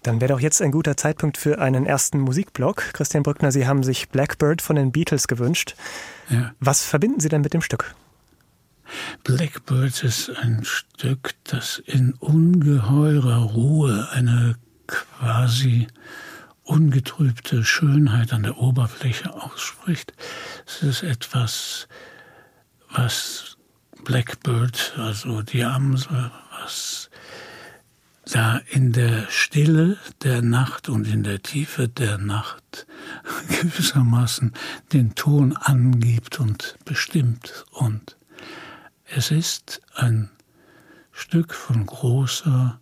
Dann 0.05 0.21
wäre 0.21 0.35
doch 0.35 0.41
jetzt 0.41 0.61
ein 0.61 0.71
guter 0.71 0.97
Zeitpunkt 0.97 1.39
für 1.39 1.59
einen 1.59 1.87
ersten 1.87 2.21
Musikblock. 2.21 2.93
Christian 2.93 3.23
Brückner, 3.23 3.51
Sie 3.51 3.67
haben 3.67 3.83
sich 3.83 4.11
Blackbird 4.11 4.61
von 4.61 4.77
den 4.77 4.93
Beatles 4.93 5.29
gewünscht. 5.29 5.75
Ja. 6.29 6.53
Was 6.61 6.85
verbinden 6.85 7.21
Sie 7.21 7.31
denn 7.31 7.41
mit 7.41 7.55
dem 7.55 7.63
Stück? 7.63 7.95
Blackbird 9.25 10.05
ist 10.05 10.29
ein 10.29 10.63
Stück, 10.65 11.35
das 11.45 11.83
in 11.87 12.13
ungeheurer 12.15 13.53
Ruhe 13.53 14.09
eine 14.13 14.57
quasi 14.87 15.89
ungetrübte 16.65 17.65
Schönheit 17.65 18.35
an 18.35 18.43
der 18.43 18.59
Oberfläche 18.59 19.33
ausspricht. 19.33 20.13
Es 20.67 20.83
ist 20.83 21.03
etwas, 21.03 21.89
was 22.91 23.57
Blackbird, 24.05 24.93
also 24.99 25.41
die 25.41 25.65
Amsel, 25.65 26.31
was 26.61 27.09
da 28.31 28.61
in 28.71 28.93
der 28.93 29.27
Stille 29.29 29.99
der 30.23 30.43
Nacht 30.43 30.89
und 30.89 31.07
in 31.07 31.23
der 31.23 31.43
Tiefe 31.43 31.89
der 31.89 32.19
Nacht 32.19 32.87
gewissermaßen 33.49 34.53
den 34.93 35.15
Ton 35.15 35.57
angibt 35.57 36.41
und 36.41 36.77
bestimmt. 36.85 37.65
Und 37.71 38.17
es 39.05 39.31
ist 39.31 39.83
ein 39.95 40.31
Stück 41.13 41.55
von 41.55 41.87
großer, 41.87 42.81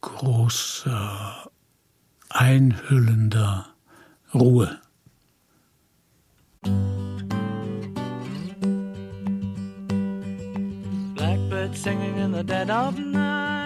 großer, 0.00 1.50
einhüllender 2.28 3.66
Ruhe. 4.34 4.80
Blackbird 11.14 11.76
singing 11.76 12.18
in 12.18 12.32
the 12.32 12.42
dead 12.42 12.68
of 12.68 12.98
night. 12.98 13.65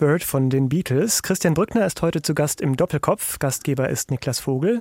Blackbird 0.00 0.24
von 0.24 0.48
den 0.48 0.70
Beatles. 0.70 1.22
Christian 1.22 1.52
Brückner 1.52 1.84
ist 1.84 2.00
heute 2.00 2.22
zu 2.22 2.34
Gast 2.34 2.62
im 2.62 2.74
Doppelkopf. 2.74 3.38
Gastgeber 3.38 3.90
ist 3.90 4.10
Niklas 4.10 4.40
Vogel. 4.40 4.80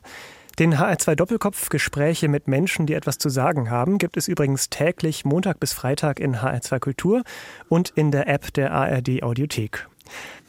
Den 0.60 0.76
HR2 0.76 1.16
Doppelkopf 1.16 1.68
Gespräche 1.68 2.30
mit 2.30 2.48
Menschen, 2.48 2.86
die 2.86 2.94
etwas 2.94 3.18
zu 3.18 3.28
sagen 3.28 3.70
haben, 3.70 3.98
gibt 3.98 4.16
es 4.16 4.30
übrigens 4.30 4.70
täglich 4.70 5.26
Montag 5.26 5.60
bis 5.60 5.74
Freitag 5.74 6.22
in 6.22 6.38
HR2 6.38 6.80
Kultur 6.80 7.24
und 7.68 7.90
in 7.90 8.12
der 8.12 8.30
App 8.30 8.54
der 8.54 8.72
ARD 8.72 9.22
Audiothek. 9.22 9.90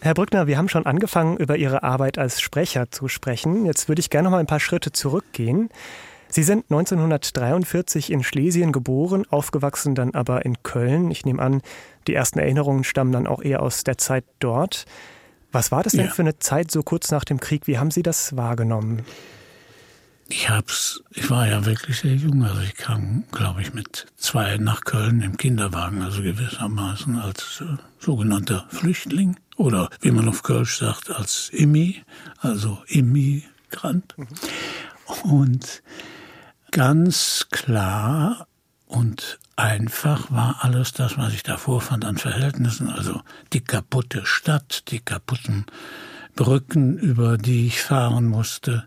Herr 0.02 0.14
Brückner, 0.14 0.46
wir 0.46 0.56
haben 0.56 0.68
schon 0.68 0.86
angefangen, 0.86 1.36
über 1.36 1.56
Ihre 1.56 1.82
Arbeit 1.82 2.16
als 2.16 2.40
Sprecher 2.40 2.92
zu 2.92 3.08
sprechen. 3.08 3.66
Jetzt 3.66 3.88
würde 3.88 3.98
ich 3.98 4.08
gerne 4.08 4.26
noch 4.26 4.30
mal 4.30 4.38
ein 4.38 4.46
paar 4.46 4.60
Schritte 4.60 4.92
zurückgehen. 4.92 5.68
Sie 6.30 6.42
sind 6.42 6.64
1943 6.70 8.12
in 8.12 8.22
Schlesien 8.22 8.72
geboren, 8.72 9.24
aufgewachsen 9.30 9.94
dann 9.94 10.14
aber 10.14 10.44
in 10.44 10.62
Köln. 10.62 11.10
Ich 11.10 11.24
nehme 11.24 11.42
an, 11.42 11.62
die 12.06 12.14
ersten 12.14 12.38
Erinnerungen 12.38 12.84
stammen 12.84 13.12
dann 13.12 13.26
auch 13.26 13.42
eher 13.42 13.62
aus 13.62 13.84
der 13.84 13.98
Zeit 13.98 14.24
dort. 14.38 14.86
Was 15.52 15.72
war 15.72 15.82
das 15.82 15.92
denn 15.92 16.06
ja. 16.06 16.12
für 16.12 16.22
eine 16.22 16.38
Zeit 16.38 16.70
so 16.70 16.82
kurz 16.82 17.10
nach 17.10 17.24
dem 17.24 17.40
Krieg? 17.40 17.66
Wie 17.66 17.78
haben 17.78 17.90
Sie 17.90 18.02
das 18.02 18.36
wahrgenommen? 18.36 19.04
Ich 20.28 20.48
hab's, 20.48 21.02
ich 21.10 21.28
war 21.28 21.48
ja 21.48 21.66
wirklich 21.66 21.98
sehr 21.98 22.14
jung, 22.14 22.44
also 22.44 22.60
ich 22.60 22.76
kam, 22.76 23.24
glaube 23.32 23.62
ich, 23.62 23.74
mit 23.74 24.06
zwei 24.16 24.58
nach 24.58 24.82
Köln 24.82 25.22
im 25.22 25.36
Kinderwagen, 25.36 26.02
also 26.02 26.22
gewissermaßen 26.22 27.18
als 27.18 27.62
äh, 27.62 27.76
sogenannter 27.98 28.64
Flüchtling 28.68 29.34
oder 29.56 29.90
wie 30.00 30.12
man 30.12 30.28
auf 30.28 30.44
Kölsch 30.44 30.78
sagt, 30.78 31.10
als 31.10 31.48
Immi, 31.52 32.04
also 32.38 32.78
Immigrant. 32.86 34.14
Mhm. 34.16 34.28
Und 35.24 35.82
ganz 36.70 37.46
klar 37.50 38.46
und 38.86 39.38
einfach 39.56 40.30
war 40.30 40.58
alles 40.60 40.92
das, 40.92 41.16
was 41.16 41.34
ich 41.34 41.42
davor 41.42 41.80
fand 41.80 42.04
an 42.04 42.16
Verhältnissen, 42.16 42.88
also 42.88 43.20
die 43.52 43.60
kaputte 43.60 44.24
Stadt, 44.24 44.84
die 44.88 45.00
kaputten 45.00 45.66
Brücken, 46.34 46.96
über 46.96 47.38
die 47.38 47.66
ich 47.66 47.82
fahren 47.82 48.26
musste, 48.26 48.84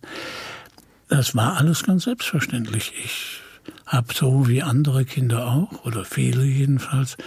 das 1.08 1.36
war 1.36 1.58
alles 1.58 1.84
ganz 1.84 2.06
selbstverständlich. 2.06 2.94
Ich 3.04 3.42
habe 3.86 4.14
so 4.14 4.48
wie 4.48 4.64
andere 4.64 5.06
Kinder 5.06 5.48
auch, 5.48 5.86
oder 5.86 6.06
viele 6.06 6.44
jedenfalls, 6.44 7.18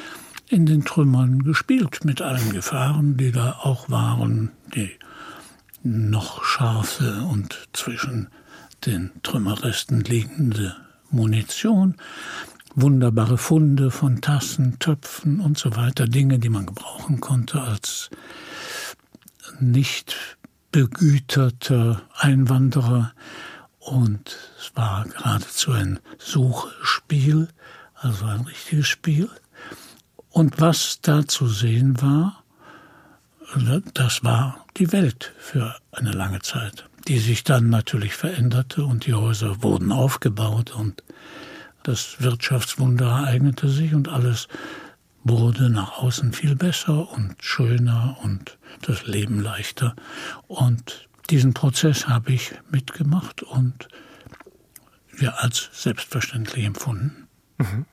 in 0.49 0.67
den 0.67 0.85
Trümmern 0.85 1.43
gespielt 1.43 2.05
mit 2.05 2.23
allen 2.23 2.53
Gefahren, 2.53 3.17
die 3.17 3.33
da 3.33 3.53
auch 3.63 3.91
waren, 3.91 4.51
die 4.75 4.91
noch 5.83 6.45
scharfe 6.45 7.23
und 7.31 7.69
zwischen 7.73 8.29
den 8.87 9.11
Trümmerresten 9.23 10.01
liegende 10.01 10.77
Munition, 11.11 11.97
wunderbare 12.75 13.39
Funde 13.39 13.91
von 13.91 14.21
Tassen, 14.21 14.79
Töpfen 14.79 15.41
und 15.41 15.59
so 15.59 15.77
weiter, 15.77 16.07
Dinge, 16.07 16.39
die 16.39 16.49
man 16.49 16.67
gebrauchen 16.67 17.21
konnte 17.21 17.61
als 17.61 18.11
nicht 19.59 20.37
begüterter 20.73 22.03
Einwanderer 22.15 23.13
und 23.79 24.37
es 24.59 24.73
war 24.75 25.05
geradezu 25.05 25.73
ein 25.73 26.01
Suchspiel, 26.19 27.49
also 27.95 28.27
ein 28.27 28.43
richtiges 28.43 28.89
Spiel. 28.89 29.31
Und 30.31 30.61
was 30.61 31.01
da 31.01 31.27
zu 31.27 31.47
sehen 31.47 32.01
war, 32.03 32.43
das 33.95 34.25
war 34.25 34.67
die 34.77 34.93
Welt 34.93 35.33
für 35.39 35.77
eine 35.93 36.11
lange 36.11 36.41
Zeit. 36.41 36.89
Die 37.09 37.19
sich 37.19 37.45
dann 37.45 37.69
natürlich 37.69 38.15
veränderte 38.15 38.85
und 38.85 39.07
die 39.07 39.15
Häuser 39.15 39.63
wurden 39.63 39.93
aufgebaut 39.93 40.73
und 40.73 41.03
das 41.83 42.17
Wirtschaftswunder 42.21 43.07
ereignete 43.07 43.69
sich 43.69 43.95
und 43.95 44.09
alles 44.09 44.49
wurde 45.23 45.71
nach 45.71 45.99
außen 45.99 46.33
viel 46.33 46.57
besser 46.57 47.11
und 47.13 47.37
schöner 47.41 48.17
und 48.23 48.59
das 48.83 49.07
Leben 49.07 49.41
leichter. 49.41 49.95
Und 50.47 51.09
diesen 51.31 51.55
Prozess 51.55 52.07
habe 52.09 52.33
ich 52.33 52.53
mitgemacht 52.71 53.43
und 53.43 53.89
ja, 55.19 55.31
als 55.31 55.71
selbstverständlich 55.73 56.65
empfunden. 56.65 57.29
Mhm. 57.59 57.87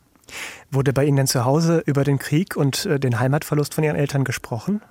Wurde 0.72 0.94
bei 0.94 1.06
Ihnen 1.06 1.18
denn 1.18 1.28
zu 1.28 1.46
Hause 1.46 1.84
über 1.86 2.04
den 2.04 2.20
Krieg 2.20 2.56
und 2.56 2.86
äh, 2.86 3.00
den 3.00 3.20
Heimatverlust 3.20 3.74
von 3.74 3.84
Ihren 3.84 3.96
Eltern 3.96 4.24
gesprochen? 4.24 4.82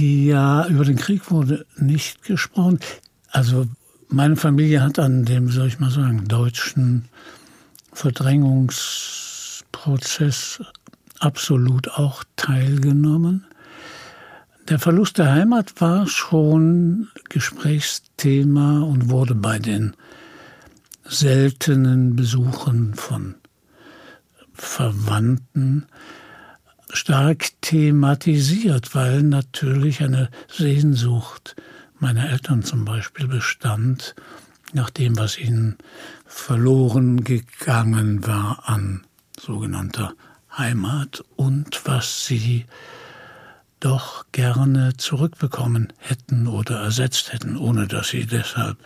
Ja, 0.00 0.66
über 0.66 0.84
den 0.86 0.96
Krieg 0.96 1.30
wurde 1.30 1.66
nicht 1.76 2.24
gesprochen. 2.24 2.80
Also 3.30 3.66
meine 4.08 4.36
Familie 4.36 4.82
hat 4.82 4.98
an 4.98 5.26
dem, 5.26 5.50
soll 5.50 5.66
ich 5.66 5.78
mal 5.78 5.90
sagen, 5.90 6.26
deutschen 6.26 7.04
Verdrängungsprozess 7.92 10.62
absolut 11.18 11.90
auch 11.90 12.24
teilgenommen. 12.36 13.44
Der 14.70 14.78
Verlust 14.78 15.18
der 15.18 15.32
Heimat 15.32 15.78
war 15.82 16.06
schon 16.06 17.08
Gesprächsthema 17.28 18.80
und 18.80 19.10
wurde 19.10 19.34
bei 19.34 19.58
den 19.58 19.94
seltenen 21.04 22.16
Besuchen 22.16 22.94
von 22.94 23.34
Verwandten 24.54 25.84
stark 26.92 27.50
thematisiert, 27.60 28.94
weil 28.94 29.22
natürlich 29.22 30.02
eine 30.02 30.30
Sehnsucht 30.48 31.56
meiner 31.98 32.30
Eltern 32.30 32.62
zum 32.62 32.84
Beispiel 32.84 33.28
bestand, 33.28 34.14
nach 34.72 34.90
dem, 34.90 35.18
was 35.18 35.38
ihnen 35.38 35.76
verloren 36.26 37.24
gegangen 37.24 38.26
war 38.26 38.62
an 38.66 39.04
sogenannter 39.38 40.14
Heimat 40.56 41.24
und 41.36 41.82
was 41.84 42.26
sie 42.26 42.66
doch 43.80 44.26
gerne 44.32 44.96
zurückbekommen 44.96 45.92
hätten 45.98 46.46
oder 46.46 46.82
ersetzt 46.82 47.32
hätten, 47.32 47.56
ohne 47.56 47.86
dass 47.86 48.10
sie 48.10 48.26
deshalb 48.26 48.76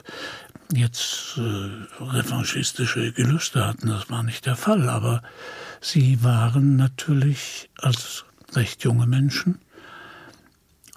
jetzt 0.73 1.37
äh, 1.37 2.03
revanchistische 2.03 3.13
Gelüste 3.13 3.67
hatten. 3.67 3.89
Das 3.89 4.09
war 4.09 4.23
nicht 4.23 4.47
der 4.47 4.57
Fall, 4.57 4.89
aber 4.89 5.23
sie 5.85 6.23
waren 6.23 6.77
natürlich 6.77 7.71
als 7.79 8.25
recht 8.55 8.85
junge 8.85 9.07
Menschen 9.07 9.59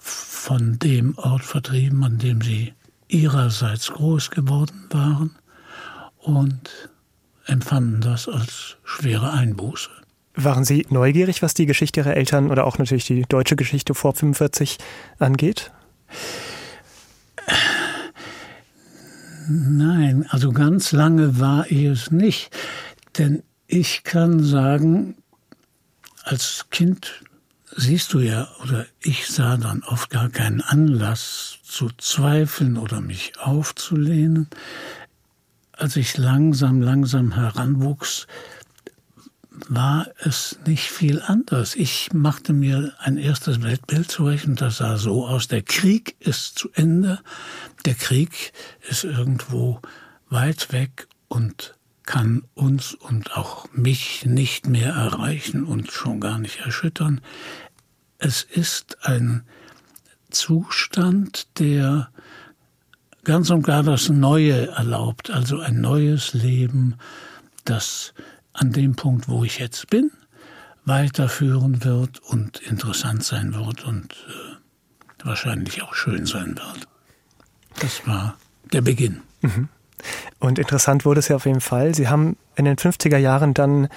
von 0.00 0.78
dem 0.78 1.16
Ort 1.18 1.44
vertrieben, 1.44 2.02
an 2.04 2.18
dem 2.18 2.40
sie 2.40 2.72
ihrerseits 3.08 3.90
groß 3.90 4.30
geworden 4.30 4.86
waren 4.90 5.36
und 6.18 6.90
empfanden 7.46 8.00
das 8.00 8.28
als 8.28 8.76
schwere 8.84 9.32
Einbuße. 9.32 9.90
Waren 10.34 10.64
Sie 10.64 10.86
neugierig, 10.88 11.42
was 11.42 11.54
die 11.54 11.66
Geschichte 11.66 12.00
Ihrer 12.00 12.16
Eltern 12.16 12.50
oder 12.50 12.64
auch 12.64 12.78
natürlich 12.78 13.06
die 13.06 13.22
deutsche 13.22 13.56
Geschichte 13.56 13.92
vor 13.94 14.14
45 14.14 14.78
angeht? 15.18 15.72
Nein, 19.48 20.26
also 20.28 20.52
ganz 20.52 20.92
lange 20.92 21.40
war 21.40 21.68
ich 21.70 21.84
es 21.84 22.10
nicht. 22.10 22.50
Denn 23.16 23.42
ich 23.68 24.02
kann 24.02 24.42
sagen, 24.42 25.14
als 26.24 26.66
Kind 26.70 27.22
siehst 27.76 28.14
du 28.14 28.20
ja, 28.20 28.48
oder 28.62 28.86
ich 29.00 29.28
sah 29.28 29.58
dann 29.58 29.84
oft 29.84 30.10
gar 30.10 30.30
keinen 30.30 30.62
Anlass 30.62 31.58
zu 31.62 31.90
zweifeln 31.98 32.78
oder 32.78 33.02
mich 33.02 33.38
aufzulehnen. 33.38 34.48
Als 35.72 35.96
ich 35.96 36.16
langsam, 36.16 36.80
langsam 36.80 37.34
heranwuchs, 37.34 38.26
war 39.68 40.06
es 40.18 40.58
nicht 40.66 40.90
viel 40.90 41.20
anders. 41.20 41.74
Ich 41.74 42.12
machte 42.14 42.54
mir 42.54 42.94
ein 42.98 43.18
erstes 43.18 43.62
Weltbild 43.62 44.10
zurecht 44.10 44.46
und 44.46 44.60
das 44.62 44.78
sah 44.78 44.96
so 44.96 45.26
aus, 45.26 45.46
der 45.46 45.62
Krieg 45.62 46.16
ist 46.20 46.58
zu 46.58 46.70
Ende, 46.72 47.20
der 47.84 47.94
Krieg 47.94 48.52
ist 48.88 49.04
irgendwo 49.04 49.80
weit 50.30 50.72
weg 50.72 51.06
und 51.28 51.77
kann 52.08 52.42
uns 52.54 52.94
und 52.94 53.36
auch 53.36 53.70
mich 53.74 54.24
nicht 54.24 54.66
mehr 54.66 54.94
erreichen 54.94 55.64
und 55.64 55.92
schon 55.92 56.20
gar 56.20 56.38
nicht 56.38 56.60
erschüttern. 56.60 57.20
Es 58.16 58.42
ist 58.42 59.06
ein 59.06 59.42
Zustand, 60.30 61.58
der 61.58 62.08
ganz 63.24 63.50
und 63.50 63.60
gar 63.60 63.82
das 63.82 64.08
Neue 64.08 64.68
erlaubt, 64.68 65.28
also 65.28 65.60
ein 65.60 65.82
neues 65.82 66.32
Leben, 66.32 66.96
das 67.66 68.14
an 68.54 68.72
dem 68.72 68.96
Punkt, 68.96 69.28
wo 69.28 69.44
ich 69.44 69.58
jetzt 69.58 69.90
bin, 69.90 70.10
weiterführen 70.86 71.84
wird 71.84 72.20
und 72.20 72.58
interessant 72.62 73.22
sein 73.22 73.52
wird 73.54 73.84
und 73.84 74.14
äh, 74.14 75.26
wahrscheinlich 75.26 75.82
auch 75.82 75.92
schön 75.92 76.24
sein 76.24 76.56
wird. 76.56 76.88
Das 77.80 78.06
war 78.06 78.38
der 78.72 78.80
Beginn. 78.80 79.20
Mhm. 79.42 79.68
Und 80.38 80.58
interessant 80.58 81.04
wurde 81.04 81.20
es 81.20 81.28
ja 81.28 81.36
auf 81.36 81.46
jeden 81.46 81.60
Fall. 81.60 81.94
Sie 81.94 82.08
haben 82.08 82.36
in 82.56 82.64
den 82.64 82.76
50er 82.76 83.18
Jahren 83.18 83.54
dann 83.54 83.88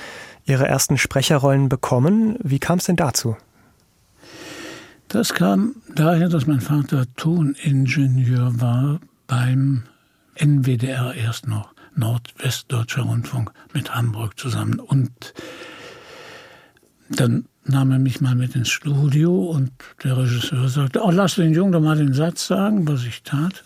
Ihre 0.46 0.68
ersten 0.68 0.98
Sprecherrollen 0.98 1.70
bekommen. 1.70 2.38
Wie 2.42 2.60
kam 2.60 2.80
es 2.80 2.86
denn 2.86 2.96
dazu? 2.96 3.38
Das 5.08 5.34
kam 5.34 5.76
daher, 5.94 6.30
dass 6.30 6.48
mein 6.48 6.62
Vater 6.62 7.06
Toningenieur 7.16 8.60
war 8.62 9.00
beim 9.28 9.84
NWDR 10.36 11.14
erst 11.14 11.48
noch. 11.48 11.74
Nordwestdeutscher 11.96 13.04
Rundfunk 13.04 13.52
mit 13.74 13.94
Hamburg 13.94 14.40
zusammen. 14.40 14.80
Und 14.80 15.34
dann 17.12 17.46
nahm 17.64 17.92
er 17.92 18.00
mich 18.00 18.22
mal 18.22 18.36
mit 18.36 18.56
ins 18.56 18.70
Studio 18.70 19.36
und 19.46 19.72
der 20.04 20.18
Regisseur 20.18 20.68
sagte, 20.68 21.02
oh, 21.04 21.12
lass 21.12 21.36
den 21.36 21.54
Jungen 21.54 21.72
doch 21.72 21.82
mal 21.82 21.98
den 21.98 22.14
Satz 22.14 22.48
sagen, 22.48 22.88
was 22.88 23.04
ich 23.04 23.24
tat. 23.24 23.64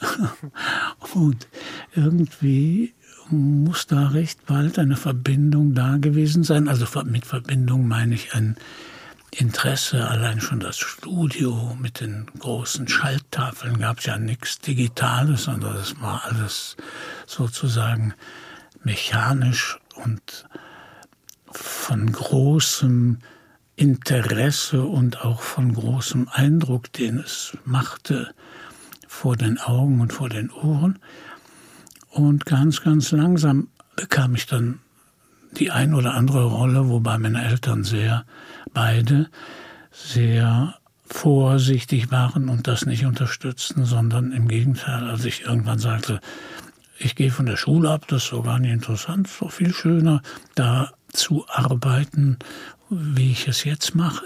und 1.13 1.47
irgendwie 1.95 2.93
muss 3.29 3.87
da 3.87 4.07
recht 4.09 4.45
bald 4.45 4.77
eine 4.77 4.97
Verbindung 4.97 5.73
da 5.73 5.97
gewesen 5.97 6.43
sein. 6.43 6.67
Also 6.67 6.85
mit 7.03 7.25
Verbindung 7.25 7.87
meine 7.87 8.15
ich 8.15 8.33
ein 8.33 8.57
Interesse, 9.31 10.07
allein 10.07 10.39
schon 10.39 10.59
das 10.59 10.77
Studio 10.77 11.75
mit 11.81 11.99
den 11.99 12.27
großen 12.39 12.87
Schalttafeln 12.87 13.79
gab 13.79 13.99
es 13.99 14.05
ja 14.05 14.17
nichts 14.17 14.59
Digitales, 14.59 15.43
sondern 15.43 15.73
das 15.73 15.99
war 15.99 16.23
alles 16.25 16.77
sozusagen 17.25 18.13
mechanisch 18.83 19.77
und 19.95 20.47
von 21.51 22.11
großem 22.11 23.19
Interesse 23.75 24.83
und 24.83 25.23
auch 25.25 25.41
von 25.41 25.73
großem 25.73 26.29
Eindruck, 26.31 26.91
den 26.93 27.19
es 27.19 27.57
machte 27.65 28.33
vor 29.07 29.35
den 29.35 29.57
Augen 29.57 30.01
und 30.01 30.13
vor 30.13 30.29
den 30.29 30.49
Ohren. 30.51 30.99
Und 32.09 32.45
ganz, 32.45 32.81
ganz 32.81 33.11
langsam 33.11 33.67
bekam 33.95 34.35
ich 34.35 34.45
dann 34.45 34.79
die 35.57 35.71
ein 35.71 35.93
oder 35.93 36.13
andere 36.13 36.45
Rolle, 36.45 36.89
wobei 36.89 37.17
meine 37.17 37.43
Eltern 37.43 37.83
sehr, 37.83 38.25
beide, 38.73 39.29
sehr 39.91 40.75
vorsichtig 41.05 42.11
waren 42.11 42.49
und 42.49 42.67
das 42.67 42.85
nicht 42.85 43.05
unterstützten, 43.05 43.85
sondern 43.85 44.31
im 44.31 44.47
Gegenteil, 44.47 45.07
als 45.09 45.23
ich 45.25 45.43
irgendwann 45.43 45.79
sagte, 45.79 46.19
ich 46.97 47.15
gehe 47.15 47.31
von 47.31 47.45
der 47.45 47.57
Schule 47.57 47.89
ab, 47.89 48.07
das 48.07 48.23
ist 48.23 48.29
so 48.29 48.41
gar 48.41 48.59
nicht 48.59 48.71
interessant, 48.71 49.27
so 49.27 49.49
viel 49.49 49.73
schöner, 49.73 50.21
da 50.55 50.91
zu 51.11 51.45
arbeiten, 51.47 52.37
wie 52.89 53.31
ich 53.31 53.47
es 53.47 53.63
jetzt 53.63 53.95
mache. 53.95 54.25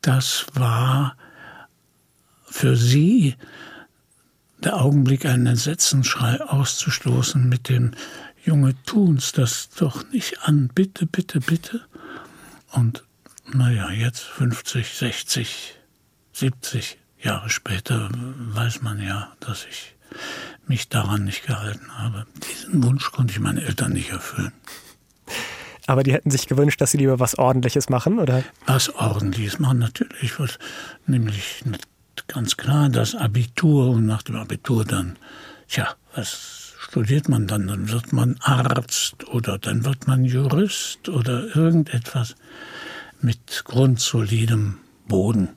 Das 0.00 0.46
war 0.54 1.16
für 2.46 2.76
sie 2.76 3.36
der 4.58 4.80
Augenblick, 4.80 5.24
einen 5.24 5.46
Entsetzensschrei 5.46 6.40
auszustoßen 6.40 7.48
mit 7.48 7.68
dem 7.68 7.92
Junge, 8.44 8.74
tun's 8.84 9.32
das 9.32 9.70
doch 9.70 10.10
nicht 10.10 10.42
an, 10.42 10.68
bitte, 10.74 11.06
bitte, 11.06 11.40
bitte. 11.40 11.82
Und 12.72 13.04
naja, 13.52 13.90
jetzt 13.90 14.22
50, 14.22 14.94
60, 14.94 15.74
70 16.32 16.98
Jahre 17.20 17.50
später 17.50 18.08
weiß 18.12 18.82
man 18.82 19.00
ja, 19.00 19.32
dass 19.40 19.66
ich 19.66 19.94
mich 20.66 20.88
daran 20.88 21.24
nicht 21.24 21.46
gehalten 21.46 21.98
habe. 21.98 22.26
Diesen 22.48 22.82
Wunsch 22.82 23.10
konnte 23.10 23.32
ich 23.32 23.40
meinen 23.40 23.58
Eltern 23.58 23.92
nicht 23.92 24.10
erfüllen. 24.10 24.52
Aber 25.88 26.02
die 26.02 26.12
hätten 26.12 26.30
sich 26.30 26.46
gewünscht, 26.46 26.82
dass 26.82 26.90
sie 26.90 26.98
lieber 26.98 27.18
was 27.18 27.38
Ordentliches 27.38 27.88
machen, 27.88 28.18
oder? 28.18 28.44
Was 28.66 28.94
Ordentliches 28.94 29.58
machen, 29.58 29.78
natürlich. 29.78 30.38
Was, 30.38 30.58
nämlich 31.06 31.64
ganz 32.26 32.58
klar 32.58 32.90
das 32.90 33.14
Abitur 33.14 33.88
und 33.88 34.04
nach 34.04 34.22
dem 34.22 34.36
Abitur 34.36 34.84
dann, 34.84 35.16
tja, 35.66 35.88
was 36.14 36.74
studiert 36.78 37.30
man 37.30 37.46
dann? 37.46 37.68
Dann 37.68 37.90
wird 37.90 38.12
man 38.12 38.36
Arzt 38.40 39.26
oder 39.28 39.58
dann 39.58 39.86
wird 39.86 40.06
man 40.06 40.26
Jurist 40.26 41.08
oder 41.08 41.56
irgendetwas 41.56 42.36
mit 43.22 43.62
grundsolidem 43.64 44.76
Boden. 45.06 45.56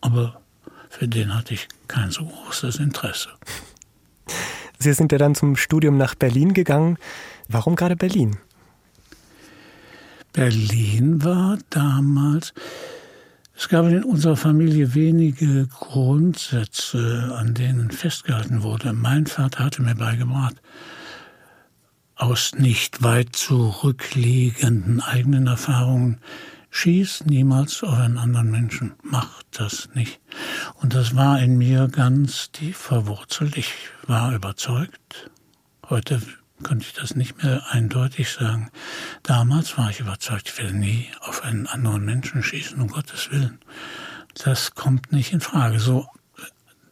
Aber 0.00 0.40
für 0.88 1.06
den 1.06 1.34
hatte 1.34 1.52
ich 1.52 1.68
kein 1.86 2.10
so 2.10 2.24
großes 2.24 2.78
Interesse. 2.78 3.28
Sie 4.78 4.94
sind 4.94 5.12
ja 5.12 5.18
dann 5.18 5.34
zum 5.34 5.54
Studium 5.54 5.98
nach 5.98 6.14
Berlin 6.14 6.54
gegangen. 6.54 6.96
Warum 7.46 7.76
gerade 7.76 7.94
Berlin? 7.94 8.38
Berlin 10.36 11.24
war 11.24 11.58
damals, 11.70 12.52
es 13.56 13.70
gab 13.70 13.86
in 13.86 14.04
unserer 14.04 14.36
Familie 14.36 14.94
wenige 14.94 15.66
Grundsätze, 15.66 17.34
an 17.38 17.54
denen 17.54 17.90
festgehalten 17.90 18.62
wurde. 18.62 18.92
Mein 18.92 19.24
Vater 19.24 19.64
hatte 19.64 19.80
mir 19.80 19.94
beigebracht, 19.94 20.56
aus 22.16 22.52
nicht 22.54 23.02
weit 23.02 23.34
zurückliegenden 23.34 25.00
eigenen 25.00 25.46
Erfahrungen, 25.46 26.18
schieß 26.68 27.24
niemals 27.24 27.82
auf 27.82 27.94
einen 27.94 28.18
anderen 28.18 28.50
Menschen, 28.50 28.92
mach 29.02 29.42
das 29.52 29.88
nicht. 29.94 30.20
Und 30.82 30.92
das 30.92 31.16
war 31.16 31.40
in 31.40 31.56
mir 31.56 31.88
ganz 31.88 32.50
tief 32.52 32.76
verwurzelt. 32.76 33.56
Ich 33.56 33.72
war 34.06 34.34
überzeugt. 34.34 35.30
Heute 35.88 36.20
könnte 36.62 36.86
ich 36.86 36.94
das 36.94 37.16
nicht 37.16 37.42
mehr 37.42 37.62
eindeutig 37.70 38.30
sagen. 38.30 38.70
Damals 39.22 39.76
war 39.76 39.90
ich 39.90 40.00
überzeugt, 40.00 40.48
ich 40.48 40.58
werde 40.58 40.76
nie 40.76 41.08
auf 41.20 41.42
einen 41.42 41.66
anderen 41.66 42.04
Menschen 42.04 42.42
schießen, 42.42 42.80
um 42.80 42.88
Gottes 42.88 43.30
Willen. 43.30 43.58
Das 44.42 44.74
kommt 44.74 45.12
nicht 45.12 45.32
in 45.32 45.40
Frage. 45.40 45.78
So, 45.78 46.06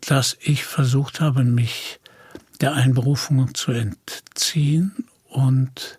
dass 0.00 0.36
ich 0.40 0.64
versucht 0.64 1.20
habe, 1.20 1.44
mich 1.44 2.00
der 2.60 2.74
Einberufung 2.74 3.54
zu 3.54 3.72
entziehen 3.72 5.06
und 5.28 5.98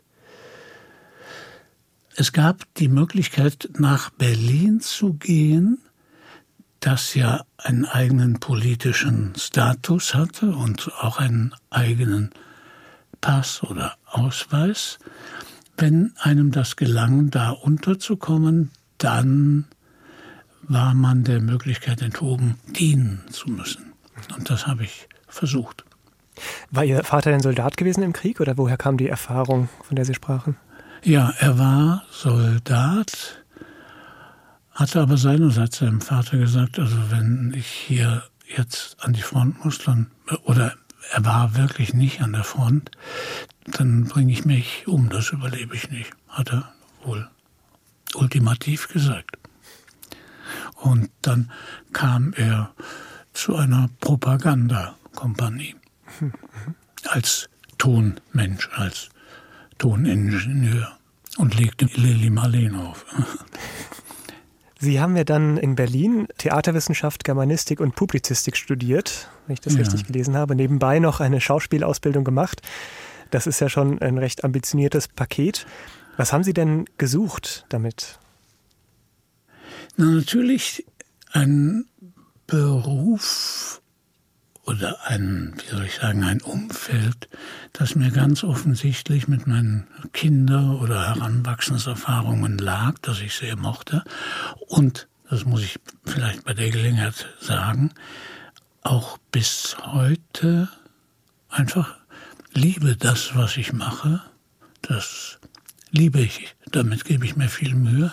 es 2.17 2.32
gab 2.32 2.73
die 2.75 2.88
Möglichkeit, 2.88 3.69
nach 3.78 4.10
Berlin 4.10 4.80
zu 4.80 5.15
gehen, 5.15 5.80
das 6.80 7.13
ja 7.13 7.43
einen 7.58 7.86
eigenen 7.86 8.39
politischen 8.39 9.34
Status 9.38 10.13
hatte 10.13 10.56
und 10.56 10.93
auch 10.99 11.17
einen 11.17 11.54
eigenen 11.69 12.30
Pass 13.25 13.63
oder 13.63 13.95
Ausweis. 14.05 14.99
Wenn 15.77 16.13
einem 16.19 16.51
das 16.51 16.75
gelang, 16.75 17.31
da 17.31 17.49
unterzukommen, 17.49 18.69
dann 18.99 19.65
war 20.61 20.93
man 20.93 21.23
der 21.23 21.41
Möglichkeit 21.41 22.03
enthoben, 22.03 22.59
dienen 22.67 23.23
zu 23.31 23.49
müssen. 23.49 23.93
Und 24.38 24.51
das 24.51 24.67
habe 24.67 24.83
ich 24.83 25.09
versucht. 25.27 25.85
War 26.69 26.85
Ihr 26.85 27.03
Vater 27.03 27.31
denn 27.31 27.39
Soldat 27.39 27.77
gewesen 27.77 28.03
im 28.03 28.13
Krieg 28.13 28.39
oder 28.41 28.59
woher 28.59 28.77
kam 28.77 28.95
die 28.95 29.09
Erfahrung, 29.09 29.69
von 29.81 29.95
der 29.95 30.05
Sie 30.05 30.13
sprachen? 30.13 30.55
Ja, 31.03 31.33
er 31.39 31.57
war 31.57 32.03
Soldat, 32.11 33.43
hatte 34.69 35.01
aber 35.01 35.17
seinerseits 35.17 35.79
seinem 35.79 36.01
Vater 36.01 36.38
gesagt, 36.38 36.77
also 36.77 36.95
wenn 37.09 37.55
ich 37.57 37.65
hier 37.65 38.21
jetzt 38.55 38.97
an 39.03 39.13
die 39.13 39.23
Front 39.23 39.65
muss, 39.65 39.79
dann, 39.79 40.11
oder 40.43 40.75
er 41.11 41.25
war 41.25 41.55
wirklich 41.55 41.93
nicht 41.93 42.21
an 42.21 42.33
der 42.33 42.43
Front, 42.43 42.91
dann 43.65 44.05
bringe 44.05 44.31
ich 44.31 44.45
mich 44.45 44.87
um, 44.87 45.09
das 45.09 45.29
überlebe 45.31 45.75
ich 45.75 45.89
nicht, 45.89 46.11
hat 46.27 46.51
er 46.51 46.71
wohl 47.03 47.29
ultimativ 48.15 48.87
gesagt. 48.87 49.37
Und 50.75 51.09
dann 51.21 51.51
kam 51.93 52.33
er 52.33 52.71
zu 53.33 53.55
einer 53.55 53.89
Propagandakompanie 53.99 55.75
als 57.07 57.49
Tonmensch, 57.77 58.69
als 58.73 59.09
Toningenieur 59.77 60.97
und 61.37 61.57
legte 61.57 61.85
Lili 61.85 62.29
Marleen 62.29 62.75
auf. 62.75 63.05
Sie 64.86 65.02
haben 65.02 65.17
ja 65.17 65.24
dann 65.24 65.58
in 65.58 65.74
Berlin 65.74 66.28
Theaterwissenschaft, 66.38 67.24
Germanistik 67.24 67.80
und 67.80 67.95
Publizistik 67.95 68.56
studiert, 68.56 69.28
wenn 69.48 69.56
ich 69.56 69.60
das 69.60 69.74
ja. 69.74 69.80
richtig 69.80 70.06
gelesen 70.06 70.38
habe. 70.38 70.56
Nebenbei 70.56 71.00
noch 71.00 71.21
eine 71.21 71.41
Schauspielausbildung 71.41 72.24
gemacht. 72.24 72.62
Das 73.32 73.48
ist 73.48 73.60
ja 73.60 73.67
schon 73.67 74.00
ein 74.00 74.19
recht 74.19 74.43
ambitioniertes 74.43 75.08
Paket. 75.08 75.65
Was 76.17 76.32
haben 76.32 76.43
Sie 76.43 76.54
denn 76.54 76.86
gesucht 77.00 77.65
damit? 77.69 78.19
Na, 79.98 80.06
natürlich 80.06 80.86
ein 81.32 81.86
Beruf 82.45 83.82
oder 84.65 85.06
ein, 85.06 85.54
wie 85.58 85.75
soll 85.75 85.86
ich 85.86 85.95
sagen, 85.95 86.23
ein 86.23 86.41
Umfeld, 86.41 87.30
das 87.73 87.95
mir 87.95 88.12
ganz 88.12 88.43
offensichtlich 88.43 89.28
mit 89.28 89.47
meinen 89.47 89.88
Kinder- 90.13 90.80
oder 90.82 91.08
Heranwachsenserfahrungen 91.08 92.58
lag, 92.58 92.93
das 93.01 93.21
ich 93.21 93.36
sehr 93.36 93.56
mochte. 93.56 94.04
Und, 94.67 95.08
das 95.30 95.45
muss 95.45 95.63
ich 95.63 95.80
vielleicht 96.06 96.45
bei 96.45 96.54
der 96.54 96.69
Gelegenheit 96.69 97.28
sagen, 97.39 97.91
auch 98.82 99.17
bis 99.32 99.78
heute 99.82 100.69
einfach 101.49 101.95
liebe 102.54 102.95
das, 102.95 103.36
was 103.36 103.58
ich 103.58 103.73
mache. 103.73 104.21
Das 104.82 105.39
liebe 105.91 106.21
ich. 106.21 106.54
Damit 106.71 107.06
gebe 107.06 107.25
ich 107.25 107.36
mir 107.36 107.49
viel 107.49 107.75
Mühe. 107.75 108.12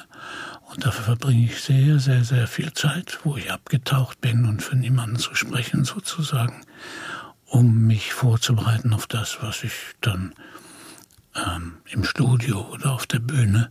Und 0.73 0.87
dafür 0.87 1.05
verbringe 1.05 1.45
ich 1.45 1.61
sehr, 1.61 1.99
sehr, 1.99 2.25
sehr 2.25 2.47
viel 2.47 2.73
Zeit, 2.73 3.21
wo 3.25 3.37
ich 3.37 3.51
abgetaucht 3.51 4.21
bin 4.21 4.47
und 4.47 4.63
für 4.63 4.77
niemanden 4.77 5.17
zu 5.17 5.35
sprechen 5.35 5.85
sozusagen, 5.85 6.63
um 7.45 7.87
mich 7.87 8.15
vorzubereiten 8.15 8.95
auf 8.95 9.07
das, 9.07 9.39
was 9.43 9.65
ich 9.65 9.73
dann 10.01 10.35
ähm, 11.37 11.75
im 11.91 12.05
Studio 12.05 12.67
oder 12.73 12.93
auf 12.93 13.07
der 13.07 13.19
Bühne, 13.19 13.71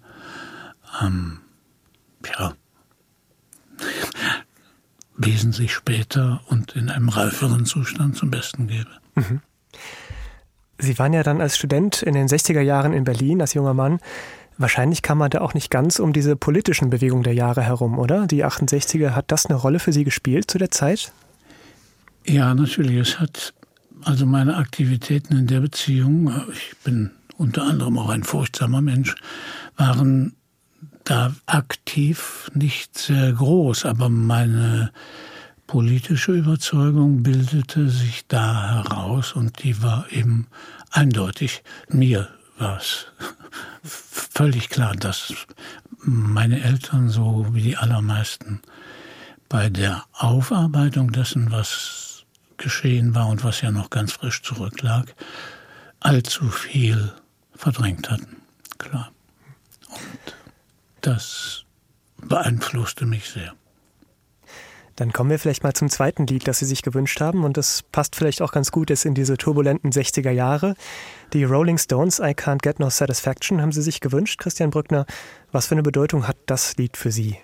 ähm, 1.01 1.39
ja, 2.37 2.53
wesentlich 5.17 5.73
später 5.73 6.41
und 6.47 6.75
in 6.75 6.89
einem 6.89 7.09
reiferen 7.09 7.65
Zustand 7.65 8.15
zum 8.15 8.29
Besten 8.29 8.67
gebe. 8.67 8.89
Mhm. 9.15 9.41
Sie 10.77 10.97
waren 10.97 11.13
ja 11.13 11.21
dann 11.21 11.41
als 11.41 11.57
Student 11.57 12.01
in 12.01 12.13
den 12.13 12.27
60er 12.27 12.61
Jahren 12.61 12.93
in 12.93 13.03
Berlin, 13.03 13.41
als 13.41 13.53
junger 13.53 13.75
Mann. 13.75 13.99
Wahrscheinlich 14.57 15.01
kam 15.01 15.17
man 15.17 15.29
da 15.29 15.41
auch 15.41 15.53
nicht 15.53 15.71
ganz 15.71 15.99
um 15.99 16.13
diese 16.13 16.35
politischen 16.35 16.89
Bewegungen 16.89 17.23
der 17.23 17.33
Jahre 17.33 17.63
herum, 17.63 17.97
oder? 17.97 18.27
Die 18.27 18.45
68er, 18.45 19.11
hat 19.11 19.31
das 19.31 19.45
eine 19.45 19.55
Rolle 19.55 19.79
für 19.79 19.93
Sie 19.93 20.03
gespielt 20.03 20.51
zu 20.51 20.57
der 20.57 20.71
Zeit? 20.71 21.11
Ja, 22.25 22.53
natürlich. 22.53 22.97
Es 22.97 23.19
hat 23.19 23.53
also 24.03 24.25
meine 24.25 24.57
Aktivitäten 24.57 25.37
in 25.37 25.47
der 25.47 25.61
Beziehung, 25.61 26.31
ich 26.51 26.75
bin 26.83 27.11
unter 27.37 27.63
anderem 27.63 27.97
auch 27.97 28.09
ein 28.09 28.23
furchtsamer 28.23 28.81
Mensch, 28.81 29.15
waren 29.77 30.35
da 31.03 31.33
aktiv 31.45 32.49
nicht 32.53 32.97
sehr 32.97 33.33
groß, 33.33 33.85
aber 33.85 34.09
meine 34.09 34.91
politische 35.67 36.33
Überzeugung 36.33 37.23
bildete 37.23 37.89
sich 37.89 38.27
da 38.27 38.83
heraus 38.83 39.33
und 39.33 39.63
die 39.63 39.81
war 39.81 40.05
eben 40.11 40.47
eindeutig. 40.91 41.63
Mir 41.89 42.27
war 42.61 42.77
es 42.77 43.07
völlig 43.83 44.69
klar, 44.69 44.95
dass 44.95 45.33
meine 45.97 46.63
Eltern 46.63 47.09
so 47.09 47.47
wie 47.51 47.61
die 47.61 47.77
allermeisten 47.77 48.61
bei 49.49 49.69
der 49.69 50.05
Aufarbeitung 50.13 51.11
dessen, 51.11 51.51
was 51.51 52.25
geschehen 52.57 53.15
war 53.15 53.27
und 53.27 53.43
was 53.43 53.61
ja 53.61 53.71
noch 53.71 53.89
ganz 53.89 54.13
frisch 54.13 54.41
zurücklag, 54.43 55.13
allzu 55.99 56.49
viel 56.49 57.11
verdrängt 57.55 58.09
hatten. 58.09 58.37
Klar. 58.77 59.11
Und 59.89 60.35
das 61.01 61.65
beeinflusste 62.17 63.05
mich 63.05 63.29
sehr. 63.29 63.53
Dann 64.95 65.13
kommen 65.13 65.29
wir 65.29 65.39
vielleicht 65.39 65.63
mal 65.63 65.73
zum 65.73 65.89
zweiten 65.89 66.27
Lied, 66.27 66.47
das 66.47 66.59
Sie 66.59 66.65
sich 66.65 66.81
gewünscht 66.81 67.21
haben. 67.21 67.43
Und 67.43 67.57
das 67.57 67.83
passt 67.91 68.15
vielleicht 68.15 68.41
auch 68.41 68.51
ganz 68.51 68.71
gut 68.71 68.89
jetzt 68.89 69.05
in 69.05 69.13
diese 69.13 69.37
turbulenten 69.37 69.91
60er 69.91 70.31
Jahre. 70.31 70.75
Die 71.33 71.43
Rolling 71.43 71.77
Stones, 71.77 72.19
I 72.19 72.33
Can't 72.33 72.61
Get 72.61 72.79
No 72.79 72.89
Satisfaction, 72.89 73.61
haben 73.61 73.71
Sie 73.71 73.81
sich 73.81 74.01
gewünscht, 74.01 74.39
Christian 74.39 74.69
Brückner. 74.69 75.05
Was 75.51 75.67
für 75.67 75.75
eine 75.75 75.83
Bedeutung 75.83 76.27
hat 76.27 76.37
das 76.45 76.77
Lied 76.77 76.97
für 76.97 77.11
Sie? 77.11 77.37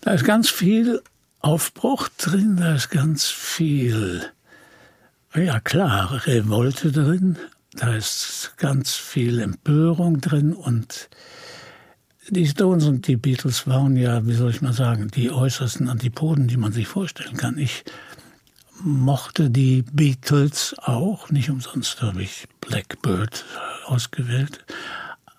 Da 0.00 0.12
ist 0.12 0.24
ganz 0.24 0.50
viel 0.50 1.00
Aufbruch 1.40 2.08
drin, 2.18 2.56
da 2.56 2.76
ist 2.76 2.90
ganz 2.90 3.26
viel, 3.26 4.24
ja 5.34 5.58
klar, 5.60 6.26
Revolte 6.26 6.92
drin, 6.92 7.36
da 7.74 7.94
ist 7.94 8.54
ganz 8.58 8.94
viel 8.94 9.40
Empörung 9.40 10.20
drin 10.20 10.52
und 10.52 11.08
die 12.28 12.46
Stones 12.46 12.86
und 12.86 13.06
die 13.06 13.16
Beatles 13.16 13.66
waren 13.66 13.96
ja, 13.96 14.26
wie 14.26 14.34
soll 14.34 14.50
ich 14.50 14.62
mal 14.62 14.72
sagen, 14.72 15.08
die 15.08 15.30
äußersten 15.30 15.88
Antipoden, 15.88 16.48
die 16.48 16.56
man 16.56 16.72
sich 16.72 16.86
vorstellen 16.86 17.36
kann. 17.36 17.58
Ich 17.58 17.84
mochte 18.82 19.50
die 19.50 19.82
Beatles 19.92 20.74
auch, 20.78 21.30
nicht 21.30 21.50
umsonst 21.50 22.02
habe 22.02 22.22
ich 22.22 22.46
Blackbird 22.60 23.44
ausgewählt, 23.86 24.64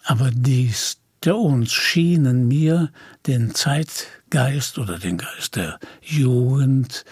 aber 0.03 0.31
die 0.31 0.71
Stones 0.73 1.71
schienen 1.71 2.47
mir 2.47 2.91
den 3.27 3.55
Zeitgeist 3.55 4.77
oder 4.77 4.99
den 4.99 5.17
Geist 5.17 5.55
der 5.55 5.79
Jugend 6.01 7.05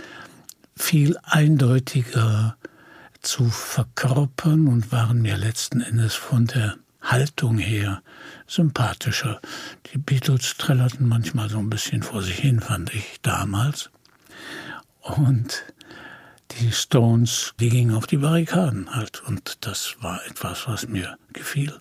viel 0.75 1.17
eindeutiger 1.23 2.57
zu 3.21 3.49
verkörpern 3.49 4.67
und 4.67 4.91
waren 4.91 5.21
mir 5.21 5.37
letzten 5.37 5.81
Endes 5.81 6.15
von 6.15 6.47
der 6.47 6.75
Haltung 7.01 7.57
her 7.57 8.01
sympathischer. 8.47 9.39
Die 9.91 9.97
Beatles 9.97 10.55
trällerten 10.57 11.07
manchmal 11.07 11.49
so 11.49 11.57
ein 11.59 11.69
bisschen 11.69 12.03
vor 12.03 12.21
sich 12.21 12.37
hin, 12.37 12.59
fand 12.59 12.93
ich 12.93 13.19
damals. 13.21 13.89
Und 15.01 15.63
die 16.51 16.71
Stones, 16.71 17.53
die 17.59 17.69
gingen 17.69 17.95
auf 17.95 18.07
die 18.07 18.17
Barrikaden 18.17 18.93
halt. 18.93 19.21
Und 19.25 19.65
das 19.65 19.95
war 20.01 20.25
etwas, 20.25 20.67
was 20.67 20.87
mir 20.87 21.17
gefiel. 21.33 21.79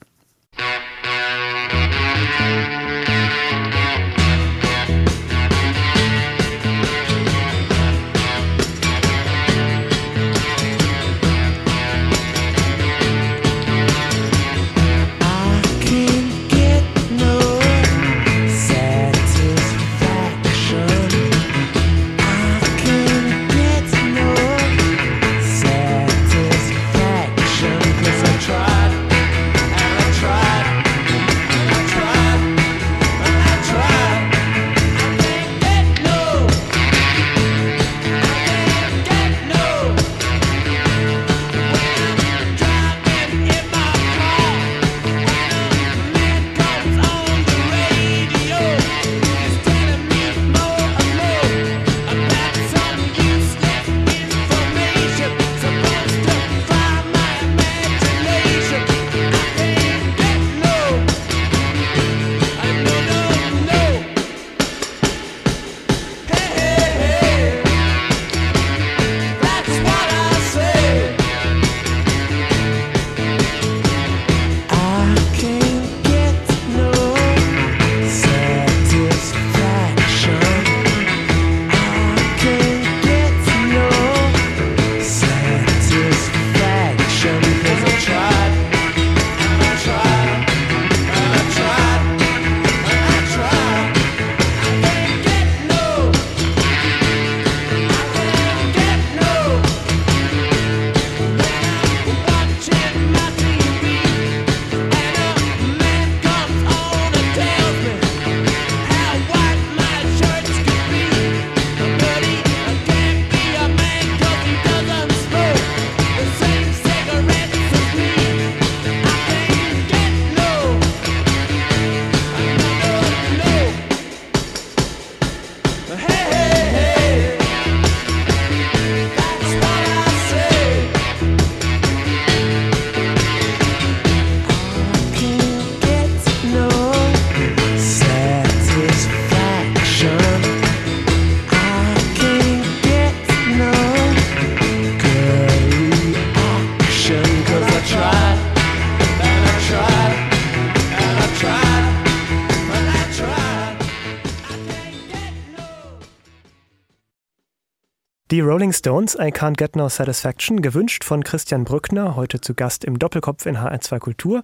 Die 158.31 158.41
Rolling 158.41 158.73
Stones, 158.73 159.17
I 159.17 159.33
Can't 159.33 159.57
Get 159.57 159.75
No 159.75 159.89
Satisfaction, 159.89 160.63
gewünscht 160.63 161.03
von 161.03 161.25
Christian 161.25 161.65
Brückner, 161.65 162.15
heute 162.15 162.41
zu 162.41 162.55
Gast 162.55 162.85
im 162.85 162.97
Doppelkopf 162.97 163.45
in 163.45 163.59
HR2 163.59 163.99
Kultur. 163.99 164.43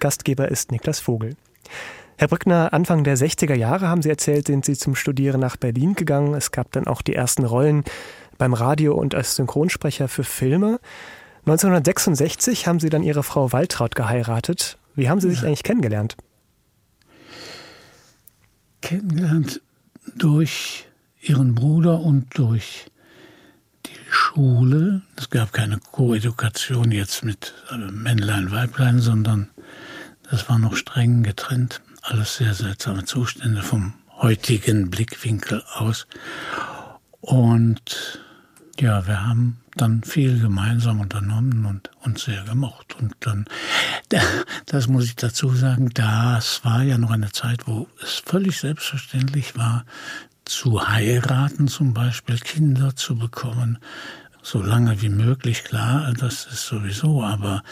Gastgeber 0.00 0.50
ist 0.50 0.72
Niklas 0.72 1.00
Vogel. 1.00 1.36
Herr 2.16 2.28
Brückner, 2.28 2.72
Anfang 2.72 3.04
der 3.04 3.18
60er 3.18 3.54
Jahre 3.54 3.88
haben 3.88 4.00
Sie 4.00 4.08
erzählt, 4.08 4.46
sind 4.46 4.64
Sie 4.64 4.74
zum 4.74 4.94
Studieren 4.94 5.38
nach 5.38 5.58
Berlin 5.58 5.94
gegangen. 5.94 6.32
Es 6.32 6.50
gab 6.50 6.72
dann 6.72 6.86
auch 6.86 7.02
die 7.02 7.14
ersten 7.14 7.44
Rollen 7.44 7.84
beim 8.38 8.54
Radio 8.54 8.94
und 8.94 9.14
als 9.14 9.36
Synchronsprecher 9.36 10.08
für 10.08 10.24
Filme. 10.24 10.80
1966 11.40 12.66
haben 12.66 12.80
Sie 12.80 12.88
dann 12.88 13.02
Ihre 13.02 13.22
Frau 13.22 13.52
Waltraud 13.52 13.94
geheiratet. 13.94 14.78
Wie 14.94 15.10
haben 15.10 15.20
Sie 15.20 15.28
sich 15.28 15.44
eigentlich 15.44 15.62
kennengelernt? 15.62 16.16
Kennengelernt 18.80 19.60
durch 20.16 20.88
Ihren 21.20 21.54
Bruder 21.54 22.00
und 22.00 22.38
durch 22.38 22.86
Schule. 24.16 25.02
Es 25.16 25.28
gab 25.28 25.52
keine 25.52 25.78
Koedukation 25.78 26.90
jetzt 26.90 27.22
mit 27.22 27.52
äh, 27.70 27.76
Männlein, 27.76 28.50
Weiblein, 28.50 29.00
sondern 29.00 29.50
das 30.30 30.48
war 30.48 30.58
noch 30.58 30.74
streng 30.74 31.22
getrennt. 31.22 31.82
Alles 32.00 32.36
sehr 32.36 32.54
seltsame 32.54 33.04
Zustände 33.04 33.62
vom 33.62 33.92
heutigen 34.16 34.88
Blickwinkel 34.88 35.62
aus. 35.74 36.06
Und 37.20 38.20
ja, 38.80 39.06
wir 39.06 39.26
haben 39.26 39.60
dann 39.76 40.02
viel 40.02 40.40
gemeinsam 40.40 41.00
unternommen 41.00 41.66
und 41.66 41.90
uns 42.00 42.24
sehr 42.24 42.42
gemocht. 42.44 42.96
Und 42.98 43.14
dann, 43.20 43.44
das 44.66 44.88
muss 44.88 45.04
ich 45.04 45.16
dazu 45.16 45.50
sagen, 45.50 45.90
das 45.92 46.64
war 46.64 46.82
ja 46.82 46.96
noch 46.96 47.10
eine 47.10 47.32
Zeit, 47.32 47.66
wo 47.66 47.86
es 48.02 48.22
völlig 48.24 48.58
selbstverständlich 48.58 49.56
war, 49.58 49.84
zu 50.46 50.88
heiraten, 50.88 51.68
zum 51.68 51.92
Beispiel 51.92 52.38
Kinder 52.38 52.96
zu 52.96 53.16
bekommen, 53.16 53.78
so 54.42 54.62
lange 54.62 55.02
wie 55.02 55.08
möglich, 55.08 55.64
klar, 55.64 56.12
das 56.14 56.46
ist 56.46 56.66
sowieso, 56.66 57.22
aber 57.22 57.62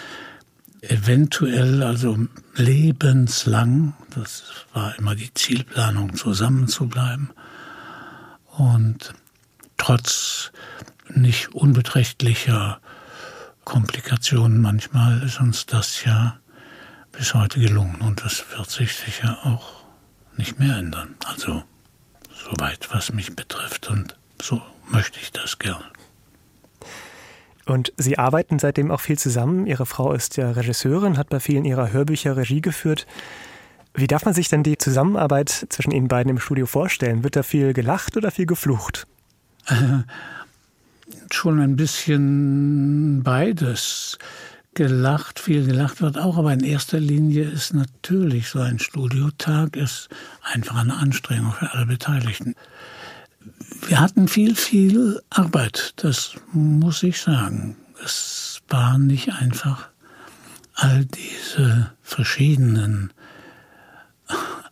eventuell, 0.82 1.82
also 1.82 2.18
lebenslang, 2.56 3.94
das 4.10 4.42
war 4.72 4.98
immer 4.98 5.14
die 5.14 5.32
Zielplanung, 5.32 6.16
zusammen 6.16 6.68
zu 6.68 6.88
bleiben. 6.88 7.30
Und 8.56 9.14
trotz 9.76 10.52
nicht 11.08 11.54
unbeträchtlicher 11.54 12.80
Komplikationen 13.64 14.60
manchmal 14.60 15.22
ist 15.22 15.40
uns 15.40 15.66
das 15.66 16.04
ja 16.04 16.38
bis 17.12 17.34
heute 17.34 17.60
gelungen 17.60 18.00
und 18.00 18.24
das 18.24 18.44
wird 18.56 18.68
sich 18.68 18.94
sicher 18.94 19.38
auch 19.44 19.84
nicht 20.36 20.58
mehr 20.58 20.76
ändern. 20.76 21.14
Also 21.24 21.62
soweit, 22.44 22.88
was 22.92 23.12
mich 23.12 23.34
betrifft. 23.34 23.88
Und 23.90 24.16
so 24.40 24.60
möchte 24.88 25.18
ich 25.20 25.32
das 25.32 25.58
gern. 25.58 25.82
Und 27.66 27.92
Sie 27.96 28.18
arbeiten 28.18 28.58
seitdem 28.58 28.90
auch 28.90 29.00
viel 29.00 29.18
zusammen. 29.18 29.66
Ihre 29.66 29.86
Frau 29.86 30.12
ist 30.12 30.36
ja 30.36 30.50
Regisseurin, 30.50 31.16
hat 31.16 31.30
bei 31.30 31.40
vielen 31.40 31.64
ihrer 31.64 31.92
Hörbücher 31.92 32.36
Regie 32.36 32.60
geführt. 32.60 33.06
Wie 33.94 34.06
darf 34.06 34.24
man 34.24 34.34
sich 34.34 34.48
denn 34.48 34.62
die 34.62 34.76
Zusammenarbeit 34.76 35.66
zwischen 35.70 35.92
Ihnen 35.92 36.08
beiden 36.08 36.30
im 36.30 36.40
Studio 36.40 36.66
vorstellen? 36.66 37.22
Wird 37.22 37.36
da 37.36 37.42
viel 37.42 37.72
gelacht 37.72 38.16
oder 38.16 38.30
viel 38.30 38.46
geflucht? 38.46 39.06
Äh, 39.66 40.02
schon 41.30 41.60
ein 41.60 41.76
bisschen 41.76 43.22
beides 43.22 44.18
gelacht, 44.74 45.38
viel 45.38 45.64
gelacht 45.64 46.00
wird 46.00 46.18
auch, 46.18 46.36
aber 46.36 46.52
in 46.52 46.64
erster 46.64 47.00
Linie 47.00 47.44
ist 47.44 47.74
natürlich 47.74 48.48
so 48.48 48.60
ein 48.60 48.78
Studiotag 48.78 49.76
ist 49.76 50.08
einfach 50.42 50.76
eine 50.76 50.96
Anstrengung 50.96 51.52
für 51.52 51.72
alle 51.72 51.86
Beteiligten. 51.86 52.54
Wir 53.86 54.00
hatten 54.00 54.28
viel, 54.28 54.54
viel 54.54 55.20
Arbeit, 55.30 55.92
das 55.96 56.34
muss 56.52 57.02
ich 57.02 57.20
sagen. 57.20 57.76
Es 58.04 58.62
war 58.68 58.98
nicht 58.98 59.32
einfach, 59.32 59.88
all 60.74 61.04
diese 61.04 61.92
verschiedenen 62.02 63.12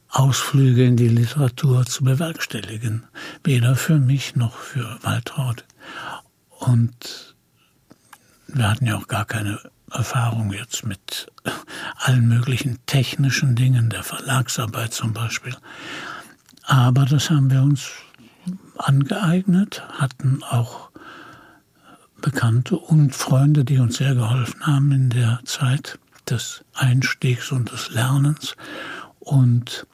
Ausflüge 0.09 0.85
in 0.85 0.97
die 0.97 1.09
Literatur 1.09 1.87
zu 1.87 2.05
bewerkstelligen, 2.05 3.05
weder 3.45 3.77
für 3.77 3.99
mich 3.99 4.37
noch 4.37 4.57
für 4.57 4.99
Waltraud. 5.03 5.65
Und 6.51 7.35
wir 8.49 8.71
hatten 8.71 8.87
ja 8.87 8.99
auch 8.99 9.09
gar 9.09 9.25
keine 9.25 9.59
Erfahrung 9.93 10.53
jetzt 10.53 10.85
mit 10.85 11.31
allen 11.97 12.29
möglichen 12.29 12.79
technischen 12.87 13.55
Dingen, 13.55 13.91
der 13.91 14.03
Verlagsarbeit 14.03 14.93
zum 14.93 15.13
Beispiel. 15.13 15.55
Aber 16.65 17.05
das 17.05 17.31
haben 17.31 17.51
wir 17.51 17.63
uns 17.63 17.91
angeeignet, 18.79 19.83
hatten 19.93 20.43
auch 20.43 20.91
Bekannte 22.21 22.77
und 22.77 23.15
Freunde, 23.15 23.65
die 23.65 23.79
uns 23.79 23.97
sehr 23.97 24.15
geholfen 24.15 24.67
haben 24.67 24.93
in 24.93 25.11
der 25.11 25.41
Zeit 25.45 25.99
des 26.29 26.65
Einstiegs 26.73 27.51
und 27.51 27.73
des 27.73 27.91
Lernens 27.91 28.55
und 29.19 29.87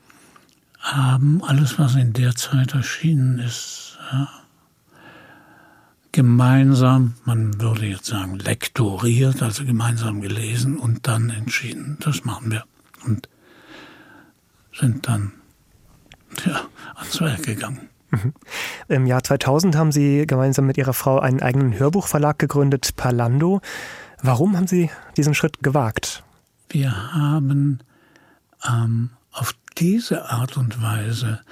haben 0.79 1.43
alles, 1.43 1.79
was 1.79 1.95
in 1.95 2.13
der 2.13 2.35
Zeit 2.37 2.75
erschienen 2.75 3.39
ist, 3.39 3.99
gemeinsam, 6.19 7.15
man 7.27 7.61
würde 7.61 7.87
jetzt 7.87 8.07
sagen, 8.07 8.41
lektoriert, 8.41 9.41
also 9.41 9.65
gemeinsam 9.65 10.21
gelesen 10.21 10.77
und 10.77 11.07
dann 11.07 11.31
entschieden, 11.31 11.97
das 12.01 12.25
machen 12.25 12.51
wir. 12.51 12.65
Und 13.07 13.29
sind 14.77 15.07
dann 15.07 15.31
ja, 16.45 16.63
ans 16.97 17.21
Werk 17.21 17.45
gegangen. 17.45 17.89
Mhm. 18.11 18.35
Im 18.89 19.07
Jahr 19.07 19.23
2000 19.23 19.77
haben 19.77 19.93
Sie 19.93 20.27
gemeinsam 20.27 20.67
mit 20.67 20.77
Ihrer 20.77 20.93
Frau 20.93 21.21
einen 21.21 21.41
eigenen 21.41 21.79
Hörbuchverlag 21.79 22.37
gegründet, 22.37 22.97
Parlando. 22.97 23.61
Warum 24.21 24.57
haben 24.57 24.67
Sie 24.67 24.91
diesen 25.17 25.35
Schritt 25.35 25.63
gewagt? 25.63 26.25
Wir 26.69 27.15
haben 27.15 27.79
ähm, 28.69 29.11
auf 29.31 29.55
diese 29.77 30.29
Art 30.29 30.57
und 30.57 30.83
Weise 30.83 31.43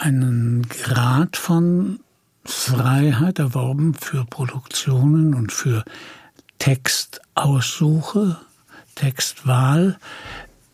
einen 0.00 0.66
Grad 0.68 1.36
von 1.36 2.00
Freiheit 2.44 3.38
erworben 3.38 3.94
für 3.94 4.24
Produktionen 4.24 5.34
und 5.34 5.52
für 5.52 5.84
Textaussuche, 6.58 8.38
Textwahl. 8.94 9.98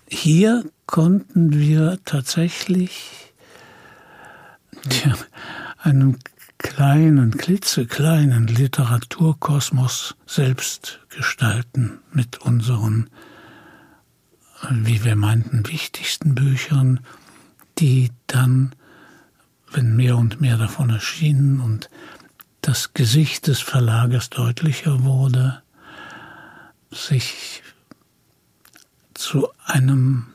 Hier 0.09 0.65
konnten 0.87 1.59
wir 1.59 1.99
tatsächlich 2.05 3.33
tja, 4.89 5.15
einen 5.79 6.19
kleinen, 6.59 7.37
klitzekleinen 7.37 8.47
Literaturkosmos 8.47 10.17
selbst 10.27 11.01
gestalten 11.09 12.01
mit 12.13 12.39
unseren, 12.39 13.09
wie 14.71 15.05
wir 15.05 15.17
meinten, 15.17 15.67
wichtigsten 15.69 16.35
Büchern, 16.35 17.01
die 17.79 18.11
dann 18.27 18.75
wenn 19.73 19.97
mehr 19.97 20.17
und 20.17 20.41
mehr 20.41 20.57
davon 20.57 20.91
erschienen 20.91 21.61
und 21.61 21.91
das 22.63 22.95
Gesicht 22.95 23.47
des 23.47 23.61
Verlages 23.61 24.31
deutlicher 24.31 25.05
wurde, 25.05 25.63
sich 26.91 27.63
zu 29.15 29.49
einem 29.65 30.27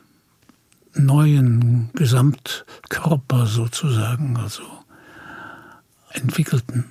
neuen 0.94 1.90
Gesamtkörper 1.94 3.46
sozusagen, 3.46 4.36
also 4.36 4.62
entwickelten 6.10 6.84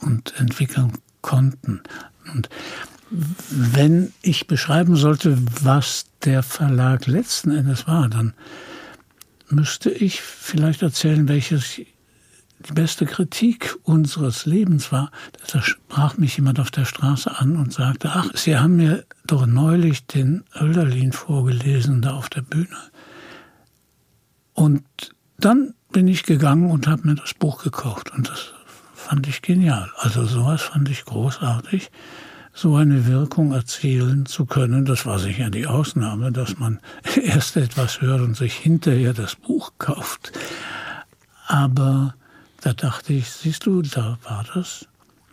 und 0.00 0.38
entwickeln 0.38 0.92
konnten. 1.22 1.82
Und 2.32 2.48
wenn 3.50 4.12
ich 4.22 4.46
beschreiben 4.46 4.96
sollte, 4.96 5.38
was 5.62 6.06
der 6.24 6.42
Verlag 6.42 7.06
letzten 7.06 7.50
Endes 7.50 7.86
war, 7.86 8.08
dann 8.08 8.34
müsste 9.48 9.90
ich 9.90 10.20
vielleicht 10.20 10.82
erzählen, 10.82 11.28
welches 11.28 11.80
die 12.58 12.72
beste 12.72 13.06
Kritik 13.06 13.76
unseres 13.82 14.46
Lebens 14.46 14.90
war. 14.90 15.10
Da 15.52 15.62
sprach 15.62 16.16
mich 16.16 16.36
jemand 16.36 16.58
auf 16.58 16.70
der 16.70 16.84
Straße 16.84 17.38
an 17.38 17.56
und 17.56 17.72
sagte, 17.72 18.10
ach, 18.14 18.30
Sie 18.34 18.56
haben 18.56 18.76
mir 18.76 19.04
doch 19.26 19.46
neulich 19.46 20.06
den 20.06 20.44
Hölderlin 20.54 21.12
vorgelesen 21.12 22.02
da 22.02 22.14
auf 22.14 22.28
der 22.28 22.42
Bühne. 22.42 22.76
Und 24.54 24.84
dann 25.38 25.74
bin 25.92 26.08
ich 26.08 26.24
gegangen 26.24 26.70
und 26.70 26.86
habe 26.86 27.06
mir 27.06 27.14
das 27.14 27.34
Buch 27.34 27.62
gekauft 27.62 28.10
und 28.12 28.28
das 28.28 28.52
fand 28.94 29.28
ich 29.28 29.42
genial. 29.42 29.90
Also 29.98 30.24
sowas 30.24 30.62
fand 30.62 30.88
ich 30.88 31.04
großartig 31.04 31.90
so 32.56 32.74
eine 32.74 33.06
Wirkung 33.06 33.52
erzielen 33.52 34.24
zu 34.24 34.46
können. 34.46 34.86
Das 34.86 35.04
war 35.04 35.18
sicher 35.18 35.50
die 35.50 35.66
Ausnahme, 35.66 36.32
dass 36.32 36.58
man 36.58 36.80
erst 37.22 37.58
etwas 37.58 38.00
hört 38.00 38.22
und 38.22 38.34
sich 38.34 38.54
hinterher 38.54 39.12
das 39.12 39.36
Buch 39.36 39.72
kauft. 39.78 40.32
Aber 41.46 42.14
da 42.62 42.72
dachte 42.72 43.12
ich, 43.12 43.30
siehst 43.30 43.66
du, 43.66 43.82
da 43.82 44.18
war 44.24 44.44
das 44.54 44.86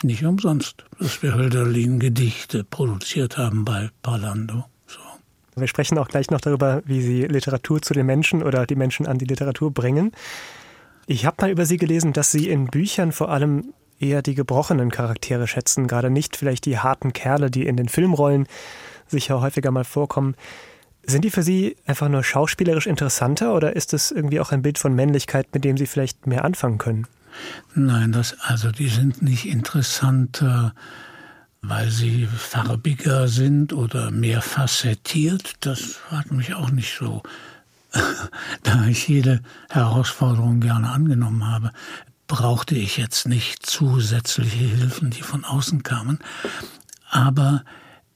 nicht 0.03 0.25
umsonst, 0.25 0.83
dass 0.99 1.23
wir 1.23 1.33
Hölderlin 1.33 1.99
Gedichte 1.99 2.65
produziert 2.65 3.37
haben 3.37 3.63
bei 3.63 3.89
Parlando. 4.01 4.65
So. 4.85 4.99
Wir 5.55 5.67
sprechen 5.67 5.97
auch 5.97 6.09
gleich 6.09 6.29
noch 6.29 6.41
darüber, 6.41 6.83
wie 6.85 7.01
Sie 7.01 7.21
Literatur 7.23 7.81
zu 7.81 7.93
den 7.93 8.05
Menschen 8.05 8.43
oder 8.43 8.65
die 8.65 8.75
Menschen 8.75 9.07
an 9.07 9.17
die 9.17 9.25
Literatur 9.25 9.71
bringen. 9.71 10.11
Ich 11.07 11.25
habe 11.25 11.37
mal 11.39 11.51
über 11.51 11.65
Sie 11.65 11.77
gelesen, 11.77 12.11
dass 12.11 12.31
Sie 12.31 12.49
in 12.49 12.67
Büchern 12.67 13.13
vor 13.13 13.29
allem 13.29 13.73
eher 14.03 14.21
die 14.21 14.35
gebrochenen 14.35 14.91
Charaktere 14.91 15.47
schätzen, 15.47 15.87
gerade 15.87 16.09
nicht 16.09 16.35
vielleicht 16.35 16.65
die 16.65 16.79
harten 16.79 17.13
Kerle, 17.13 17.49
die 17.49 17.65
in 17.65 17.77
den 17.77 17.87
Filmrollen 17.89 18.47
sicher 19.07 19.41
häufiger 19.41 19.71
mal 19.71 19.83
vorkommen. 19.83 20.35
Sind 21.05 21.25
die 21.25 21.31
für 21.31 21.43
Sie 21.43 21.75
einfach 21.85 22.09
nur 22.09 22.23
schauspielerisch 22.23 22.87
interessanter 22.87 23.53
oder 23.53 23.75
ist 23.75 23.93
es 23.93 24.11
irgendwie 24.11 24.39
auch 24.39 24.51
ein 24.51 24.61
Bild 24.61 24.79
von 24.79 24.93
Männlichkeit, 24.95 25.47
mit 25.53 25.63
dem 25.63 25.77
Sie 25.77 25.85
vielleicht 25.85 26.27
mehr 26.27 26.45
anfangen 26.45 26.77
können? 26.77 27.07
Nein, 27.75 28.11
das, 28.11 28.39
also 28.39 28.71
die 28.71 28.87
sind 28.87 29.21
nicht 29.21 29.47
interessanter, 29.47 30.73
weil 31.61 31.89
sie 31.89 32.27
farbiger 32.27 33.27
sind 33.27 33.73
oder 33.73 34.11
mehr 34.11 34.41
facettiert. 34.41 35.53
Das 35.61 35.99
hat 36.11 36.31
mich 36.31 36.53
auch 36.53 36.69
nicht 36.69 36.95
so, 36.95 37.23
da 38.63 38.85
ich 38.85 39.07
jede 39.07 39.41
Herausforderung 39.71 40.59
gerne 40.59 40.89
angenommen 40.89 41.47
habe 41.47 41.71
brauchte 42.27 42.75
ich 42.75 42.97
jetzt 42.97 43.27
nicht 43.27 43.65
zusätzliche 43.65 44.57
Hilfen, 44.57 45.09
die 45.09 45.21
von 45.21 45.43
außen 45.43 45.83
kamen. 45.83 46.19
Aber 47.09 47.63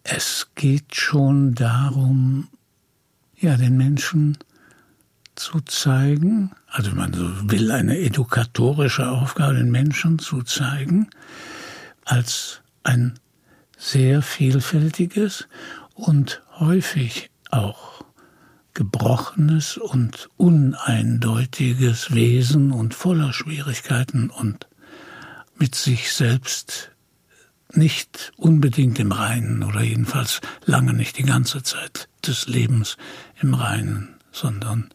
es 0.03 0.47
geht 0.55 0.95
schon 0.95 1.53
darum, 1.53 2.47
ja, 3.35 3.57
den 3.57 3.77
Menschen 3.77 4.37
zu 5.35 5.61
zeigen, 5.61 6.51
also 6.67 6.91
man 6.91 7.13
will 7.49 7.71
eine 7.71 7.99
edukatorische 7.99 9.09
Aufgabe, 9.09 9.55
den 9.55 9.69
Menschen 9.69 10.17
zu 10.17 10.41
zeigen, 10.41 11.09
als 12.05 12.61
ein 12.83 13.19
sehr 13.77 14.23
vielfältiges 14.23 15.47
und 15.93 16.41
häufig 16.59 17.29
auch 17.51 17.96
gebrochenes 18.77 19.77
und 19.77 20.29
uneindeutiges 20.37 22.13
Wesen 22.13 22.71
und 22.71 22.93
voller 22.93 23.33
Schwierigkeiten 23.33 24.29
und 24.29 24.67
mit 25.57 25.73
sich 25.73 26.13
selbst 26.13 26.91
nicht 27.73 28.31
unbedingt 28.37 28.99
im 28.99 29.11
Reinen 29.11 29.63
oder 29.63 29.81
jedenfalls 29.81 30.41
lange 30.65 30.93
nicht 30.93 31.17
die 31.17 31.23
ganze 31.23 31.63
Zeit 31.63 32.07
des 32.23 32.45
Lebens 32.45 32.97
im 33.41 33.55
Reinen, 33.55 34.13
sondern 34.31 34.93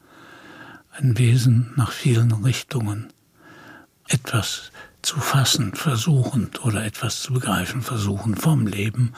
ein 0.93 1.19
Wesen 1.19 1.73
nach 1.75 1.91
vielen 1.91 2.31
Richtungen, 2.31 3.13
etwas 4.07 4.71
zu 5.03 5.19
fassen 5.19 5.75
versuchend 5.75 6.65
oder 6.65 6.85
etwas 6.85 7.21
zu 7.21 7.33
begreifen 7.33 7.83
versuchen 7.83 8.37
vom 8.37 8.69
Leben 8.69 9.13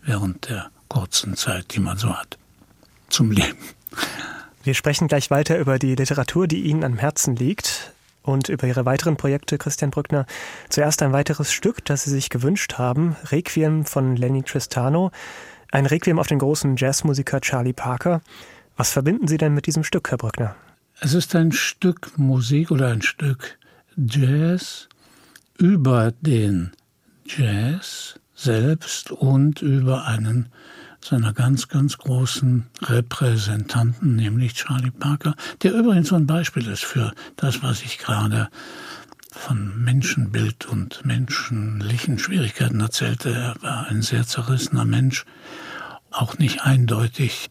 während 0.00 0.48
der 0.48 0.70
kurzen 0.88 1.36
Zeit, 1.36 1.74
die 1.74 1.80
man 1.80 1.98
so 1.98 2.16
hat, 2.16 2.38
zum 3.10 3.32
Leben. 3.32 3.58
Wir 4.62 4.74
sprechen 4.74 5.08
gleich 5.08 5.30
weiter 5.30 5.58
über 5.58 5.78
die 5.78 5.94
Literatur, 5.94 6.46
die 6.46 6.62
Ihnen 6.62 6.84
am 6.84 6.98
Herzen 6.98 7.36
liegt 7.36 7.92
und 8.22 8.48
über 8.48 8.66
Ihre 8.66 8.84
weiteren 8.84 9.16
Projekte, 9.16 9.56
Christian 9.56 9.90
Brückner. 9.90 10.26
Zuerst 10.68 11.02
ein 11.02 11.12
weiteres 11.12 11.52
Stück, 11.52 11.84
das 11.84 12.04
Sie 12.04 12.10
sich 12.10 12.28
gewünscht 12.28 12.74
haben, 12.74 13.16
Requiem 13.30 13.84
von 13.84 14.16
Lenny 14.16 14.42
Tristano, 14.42 15.10
ein 15.70 15.86
Requiem 15.86 16.18
auf 16.18 16.26
den 16.26 16.38
großen 16.38 16.76
Jazzmusiker 16.76 17.40
Charlie 17.40 17.72
Parker. 17.72 18.20
Was 18.76 18.90
verbinden 18.90 19.28
Sie 19.28 19.38
denn 19.38 19.54
mit 19.54 19.66
diesem 19.66 19.84
Stück, 19.84 20.10
Herr 20.10 20.18
Brückner? 20.18 20.56
Es 21.00 21.14
ist 21.14 21.34
ein 21.34 21.52
Stück 21.52 22.18
Musik 22.18 22.70
oder 22.70 22.88
ein 22.88 23.02
Stück 23.02 23.58
Jazz 23.96 24.88
über 25.58 26.12
den 26.20 26.72
Jazz 27.24 28.18
selbst 28.34 29.10
und 29.10 29.62
über 29.62 30.06
einen 30.06 30.48
seiner 31.04 31.32
ganz, 31.32 31.68
ganz 31.68 31.98
großen 31.98 32.66
Repräsentanten, 32.82 34.16
nämlich 34.16 34.54
Charlie 34.54 34.90
Parker, 34.90 35.34
der 35.62 35.72
übrigens 35.72 36.08
so 36.08 36.16
ein 36.16 36.26
Beispiel 36.26 36.66
ist 36.66 36.84
für 36.84 37.12
das, 37.36 37.62
was 37.62 37.82
ich 37.82 37.98
gerade 37.98 38.48
von 39.30 39.82
Menschenbild 39.84 40.66
und 40.66 41.04
menschlichen 41.04 42.18
Schwierigkeiten 42.18 42.80
erzählte. 42.80 43.30
Er 43.32 43.54
war 43.62 43.86
ein 43.86 44.02
sehr 44.02 44.26
zerrissener 44.26 44.84
Mensch, 44.84 45.24
auch 46.10 46.38
nicht 46.38 46.62
eindeutig 46.62 47.48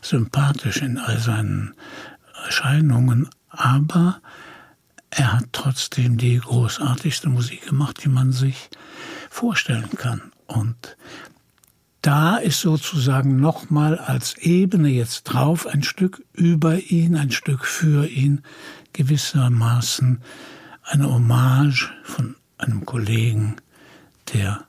sympathisch 0.00 0.78
in 0.78 0.98
all 0.98 1.18
seinen 1.18 1.74
Erscheinungen, 2.44 3.28
aber 3.48 4.20
er 5.10 5.34
hat 5.34 5.46
trotzdem 5.52 6.16
die 6.16 6.38
großartigste 6.38 7.28
Musik 7.28 7.66
gemacht, 7.66 8.02
die 8.04 8.08
man 8.08 8.32
sich 8.32 8.70
vorstellen 9.28 9.90
kann. 9.96 10.32
Und 10.46 10.96
da 12.02 12.36
ist 12.36 12.60
sozusagen 12.60 13.36
nochmal 13.40 13.96
als 13.96 14.36
Ebene 14.38 14.88
jetzt 14.88 15.22
drauf 15.24 15.66
ein 15.66 15.84
Stück 15.84 16.24
über 16.32 16.78
ihn, 16.78 17.16
ein 17.16 17.30
Stück 17.30 17.64
für 17.64 18.06
ihn, 18.06 18.42
gewissermaßen 18.92 20.20
eine 20.82 21.08
Hommage 21.08 21.92
von 22.02 22.34
einem 22.58 22.84
Kollegen, 22.84 23.56
der 24.34 24.64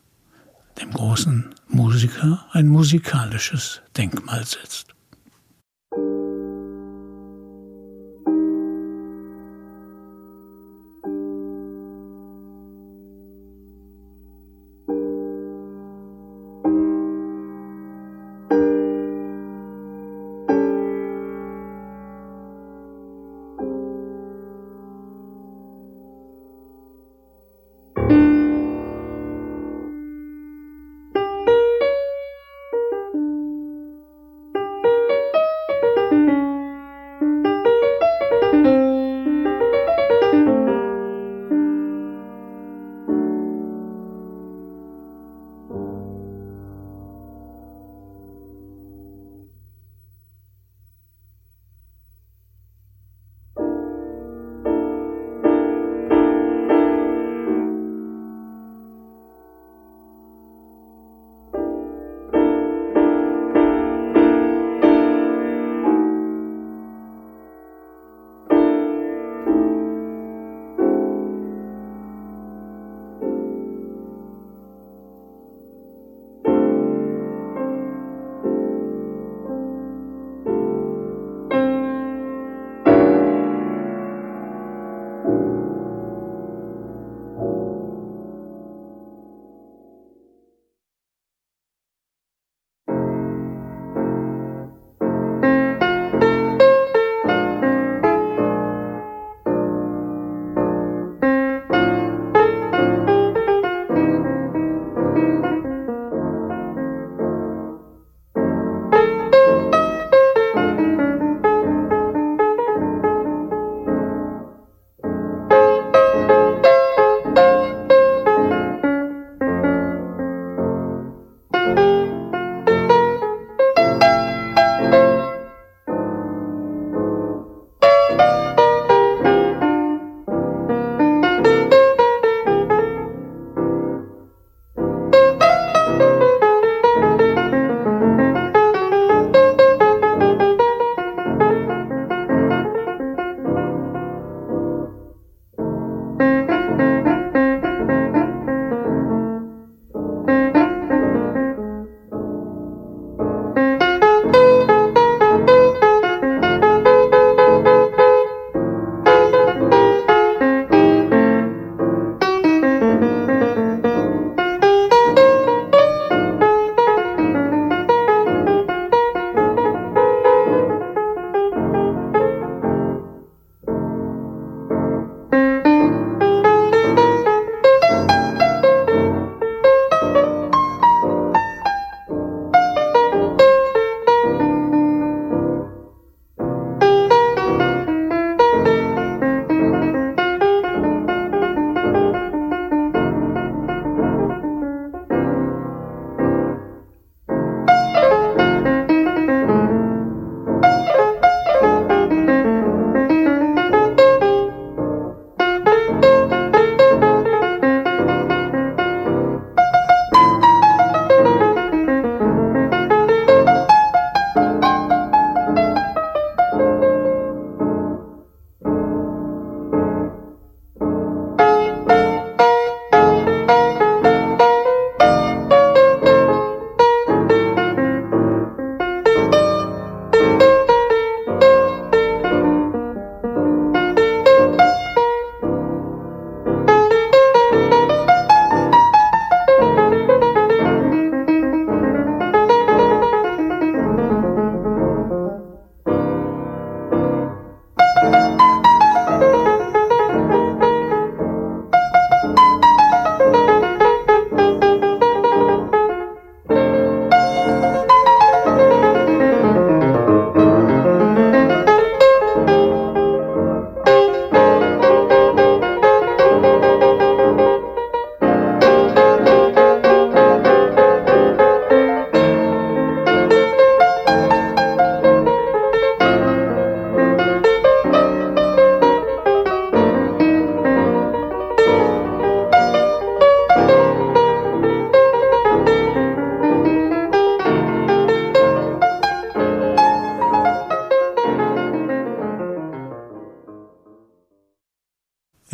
dem 0.80 0.92
großen 0.92 1.54
Musiker 1.68 2.46
ein 2.52 2.68
musikalisches 2.68 3.82
Denkmal 3.98 4.46
setzt. 4.46 4.93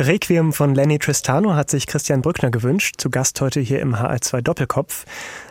Requiem 0.00 0.54
von 0.54 0.74
Lenny 0.74 0.98
Tristano 0.98 1.54
hat 1.54 1.68
sich 1.68 1.86
Christian 1.86 2.22
Brückner 2.22 2.50
gewünscht, 2.50 2.94
zu 2.96 3.10
Gast 3.10 3.38
heute 3.42 3.60
hier 3.60 3.80
im 3.80 3.94
HR2 3.94 4.40
Doppelkopf. 4.40 5.04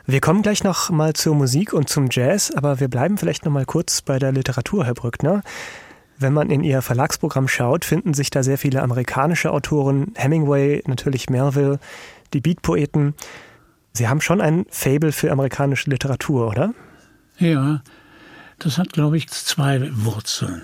Wir 0.08 0.22
kommen 0.22 0.42
gleich 0.42 0.64
noch 0.64 0.90
mal 0.90 1.14
zur 1.14 1.36
Musik 1.36 1.72
und 1.72 1.88
zum 1.88 2.08
Jazz, 2.10 2.50
aber 2.56 2.80
wir 2.80 2.88
bleiben 2.88 3.20
vielleicht 3.20 3.46
noch 3.46 3.52
mal 3.52 3.66
kurz 3.66 4.02
bei 4.02 4.18
der 4.18 4.32
Literatur, 4.32 4.86
Herr 4.86 4.96
Brückner. 4.96 5.44
Wenn 6.18 6.34
man 6.34 6.50
in 6.50 6.64
Ihr 6.64 6.82
Verlagsprogramm 6.82 7.48
schaut, 7.48 7.86
finden 7.86 8.16
sich 8.16 8.32
da 8.32 8.42
sehr 8.42 8.58
viele 8.58 8.82
amerikanische 8.82 9.52
Autoren, 9.52 10.14
Hemingway, 10.16 10.82
natürlich 10.88 11.30
Melville, 11.30 11.80
die 12.34 12.42
Beatpoeten. 12.42 13.14
Sie 13.94 14.08
haben 14.08 14.20
schon 14.20 14.42
ein 14.42 14.66
Fable 14.72 15.12
für 15.12 15.32
amerikanische 15.32 15.92
Literatur, 15.92 16.48
oder? 16.48 16.74
Ja, 17.38 17.84
das 18.58 18.80
hat, 18.80 18.94
glaube 18.94 19.18
ich, 19.18 19.28
zwei 19.30 19.92
Wurzeln. 19.94 20.64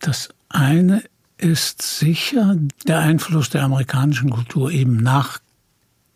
Das 0.00 0.30
eine 0.48 1.04
ist 1.40 1.82
sicher 1.82 2.56
der 2.86 3.00
Einfluss 3.00 3.50
der 3.50 3.62
amerikanischen 3.62 4.30
Kultur 4.30 4.70
eben 4.70 4.96
nach 4.96 5.40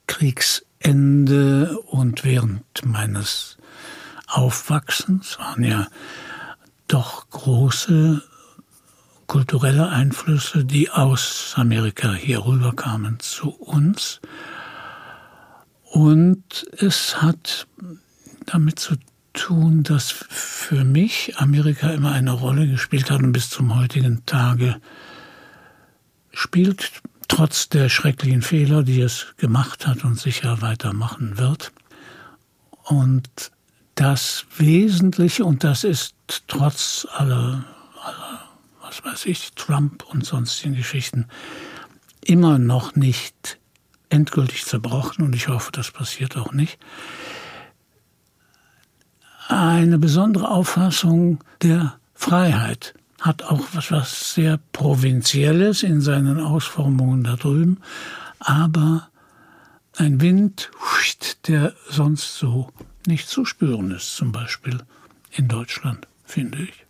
Kriegsende 0.06 1.78
und 1.86 2.24
während 2.24 2.64
meines 2.84 3.56
Aufwachsens 4.26 5.38
waren 5.38 5.64
ja 5.64 5.86
doch 6.88 7.28
große 7.30 8.22
kulturelle 9.26 9.88
Einflüsse, 9.88 10.64
die 10.64 10.90
aus 10.90 11.54
Amerika 11.56 12.12
hier 12.12 12.44
rüberkamen 12.44 13.18
zu 13.20 13.48
uns. 13.50 14.20
Und 15.84 16.66
es 16.78 17.22
hat 17.22 17.66
damit 18.46 18.78
zu 18.78 18.96
tun, 19.32 19.82
dass 19.82 20.10
für 20.10 20.84
mich 20.84 21.34
Amerika 21.36 21.90
immer 21.90 22.12
eine 22.12 22.32
Rolle 22.32 22.66
gespielt 22.68 23.10
hat 23.10 23.22
und 23.22 23.32
bis 23.32 23.48
zum 23.48 23.74
heutigen 23.74 24.24
Tage 24.26 24.76
spielt, 26.34 26.92
trotz 27.28 27.68
der 27.68 27.88
schrecklichen 27.88 28.42
Fehler, 28.42 28.82
die 28.82 29.00
es 29.00 29.34
gemacht 29.36 29.86
hat 29.86 30.04
und 30.04 30.18
sicher 30.18 30.60
weitermachen 30.60 31.38
wird. 31.38 31.72
Und 32.84 33.28
das 33.94 34.44
Wesentliche, 34.56 35.44
und 35.44 35.64
das 35.64 35.84
ist 35.84 36.14
trotz 36.46 37.06
aller, 37.12 37.64
aller, 38.02 38.40
was 38.82 39.04
weiß 39.04 39.26
ich, 39.26 39.52
Trump 39.54 40.04
und 40.10 40.24
sonstigen 40.26 40.74
Geschichten, 40.74 41.26
immer 42.22 42.58
noch 42.58 42.94
nicht 42.94 43.58
endgültig 44.08 44.64
zerbrochen, 44.64 45.24
und 45.24 45.34
ich 45.34 45.48
hoffe, 45.48 45.72
das 45.72 45.90
passiert 45.90 46.36
auch 46.36 46.52
nicht, 46.52 46.78
eine 49.48 49.98
besondere 49.98 50.50
Auffassung 50.50 51.42
der 51.62 51.98
Freiheit 52.14 52.94
hat 53.24 53.42
auch 53.42 53.62
was, 53.72 53.90
was 53.90 54.34
sehr 54.34 54.60
Provinzielles 54.72 55.82
in 55.82 56.02
seinen 56.02 56.38
Ausformungen 56.38 57.24
da 57.24 57.36
drüben, 57.36 57.78
aber 58.38 59.08
ein 59.96 60.20
Wind, 60.20 60.70
der 61.46 61.72
sonst 61.88 62.36
so 62.36 62.68
nicht 63.06 63.26
zu 63.28 63.46
spüren 63.46 63.92
ist, 63.92 64.14
zum 64.14 64.30
Beispiel 64.30 64.78
in 65.30 65.48
Deutschland, 65.48 66.06
finde 66.26 66.64
ich. 66.64 66.84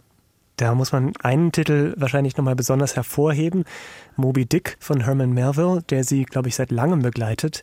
Da 0.57 0.75
muss 0.75 0.91
man 0.91 1.13
einen 1.23 1.53
Titel 1.53 1.95
wahrscheinlich 1.97 2.37
nochmal 2.37 2.57
besonders 2.57 2.97
hervorheben, 2.97 3.65
Moby 4.17 4.45
Dick 4.45 4.77
von 4.81 5.01
Herman 5.03 5.33
Melville, 5.33 5.83
der 5.89 6.03
Sie, 6.03 6.25
glaube 6.25 6.49
ich, 6.49 6.57
seit 6.57 6.73
langem 6.73 7.03
begleitet. 7.03 7.63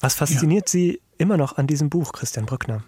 Was 0.00 0.14
fasziniert 0.14 0.68
ja. 0.68 0.72
Sie 0.72 1.00
immer 1.18 1.36
noch 1.36 1.56
an 1.56 1.68
diesem 1.68 1.88
Buch, 1.88 2.12
Christian 2.12 2.46
Brückner? 2.46 2.82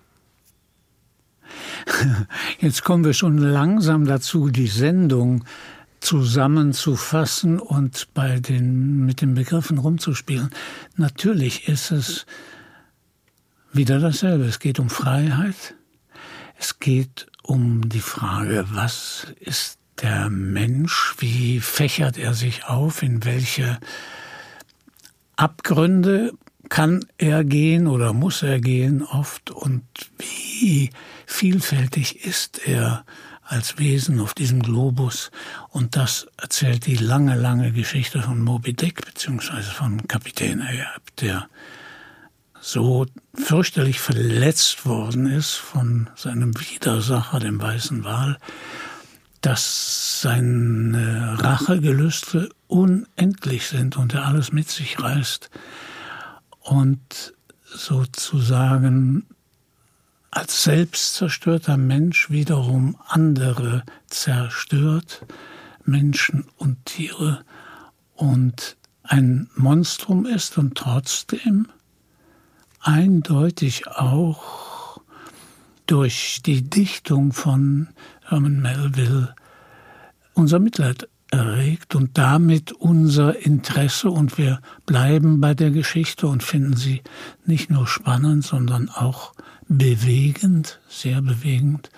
Jetzt 2.58 2.84
kommen 2.84 3.04
wir 3.04 3.14
schon 3.14 3.38
langsam 3.38 4.06
dazu, 4.06 4.50
die 4.50 4.68
Sendung 4.68 5.44
zusammenzufassen 6.00 7.58
und 7.60 8.08
bei 8.14 8.40
den, 8.40 9.04
mit 9.04 9.20
den 9.20 9.34
Begriffen 9.34 9.78
rumzuspielen. 9.78 10.50
Natürlich 10.96 11.68
ist 11.68 11.90
es 11.90 12.26
wieder 13.72 14.00
dasselbe. 14.00 14.44
Es 14.44 14.58
geht 14.58 14.78
um 14.78 14.90
Freiheit. 14.90 15.74
Es 16.58 16.78
geht 16.78 17.26
um 17.42 17.88
die 17.88 18.00
Frage, 18.00 18.66
was 18.70 19.26
ist 19.40 19.78
der 20.02 20.30
Mensch? 20.30 21.14
Wie 21.18 21.60
fächert 21.60 22.18
er 22.18 22.34
sich 22.34 22.64
auf? 22.64 23.02
In 23.02 23.24
welche 23.24 23.78
Abgründe 25.36 26.32
kann 26.70 27.04
er 27.18 27.44
gehen 27.44 27.86
oder 27.86 28.14
muss 28.14 28.42
er 28.42 28.60
gehen 28.60 29.02
oft? 29.02 29.50
Und 29.50 29.82
wie 30.18 30.90
vielfältig 31.26 32.24
ist 32.24 32.66
er 32.66 33.04
als 33.42 33.78
Wesen 33.78 34.20
auf 34.20 34.32
diesem 34.32 34.62
Globus. 34.62 35.32
Und 35.70 35.96
das 35.96 36.28
erzählt 36.40 36.86
die 36.86 36.94
lange, 36.94 37.34
lange 37.34 37.72
Geschichte 37.72 38.22
von 38.22 38.40
Moby 38.40 38.72
Dick, 38.72 39.04
beziehungsweise 39.04 39.72
von 39.72 40.06
Kapitän 40.06 40.62
Ahab, 40.62 41.02
der 41.20 41.48
so 42.60 43.06
fürchterlich 43.34 43.98
verletzt 43.98 44.86
worden 44.86 45.26
ist 45.26 45.54
von 45.56 46.08
seinem 46.14 46.54
Widersacher, 46.60 47.40
dem 47.40 47.60
weißen 47.60 48.04
Wal, 48.04 48.38
dass 49.40 50.20
seine 50.20 51.36
Rachegelüste 51.40 52.50
unendlich 52.68 53.66
sind 53.66 53.96
und 53.96 54.14
er 54.14 54.26
alles 54.26 54.52
mit 54.52 54.70
sich 54.70 55.00
reißt 55.00 55.50
und 56.70 57.34
sozusagen 57.64 59.26
als 60.30 60.62
selbstzerstörter 60.62 61.76
Mensch 61.76 62.30
wiederum 62.30 62.96
andere 63.08 63.82
zerstört, 64.06 65.26
Menschen 65.84 66.44
und 66.58 66.84
Tiere, 66.86 67.44
und 68.14 68.76
ein 69.02 69.50
Monstrum 69.56 70.26
ist 70.26 70.58
und 70.58 70.76
trotzdem 70.76 71.66
eindeutig 72.78 73.88
auch 73.88 75.00
durch 75.86 76.40
die 76.46 76.62
Dichtung 76.62 77.32
von 77.32 77.88
Herman 78.28 78.60
Melville 78.60 79.34
unser 80.34 80.60
Mitleid 80.60 81.08
erregt 81.30 81.94
und 81.94 82.18
damit 82.18 82.72
unser 82.72 83.44
Interesse 83.44 84.10
und 84.10 84.36
wir 84.38 84.60
bleiben 84.86 85.40
bei 85.40 85.54
der 85.54 85.70
Geschichte 85.70 86.26
und 86.26 86.42
finden 86.42 86.76
sie 86.76 87.02
nicht 87.46 87.70
nur 87.70 87.86
spannend, 87.86 88.44
sondern 88.44 88.88
auch 88.88 89.32
bewegend, 89.68 90.80
sehr 90.88 91.22
bewegend. 91.22 91.90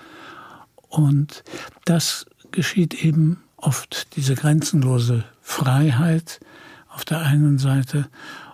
Und 0.88 1.44
das 1.86 2.26
geschieht 2.50 2.94
eben 3.02 3.42
oft, 3.56 4.16
diese 4.16 4.34
grenzenlose 4.34 5.24
Freiheit 5.40 6.40
auf 6.88 7.04
der 7.04 7.20
einen 7.20 7.58
Seite 7.58 8.08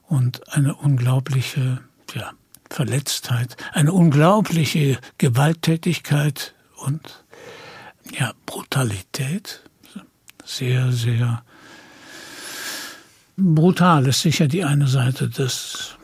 und 0.07 0.49
eine 0.55 0.75
unglaubliche 0.75 1.81
ja, 2.15 2.31
Verletztheit, 2.71 3.57
eine 3.73 3.93
unglaubliche 3.93 4.99
Gewalttätigkeit 5.19 6.55
und 6.77 7.25
ja, 8.13 8.33
Brutalität. 8.47 9.68
Sehr, 10.49 10.93
sehr 10.93 11.45
brutal 13.37 14.07
ist 14.07 14.23
sicher 14.23 14.49
die 14.49 14.65
eine 14.65 14.89
Seite 14.89 15.29
des 15.29 15.99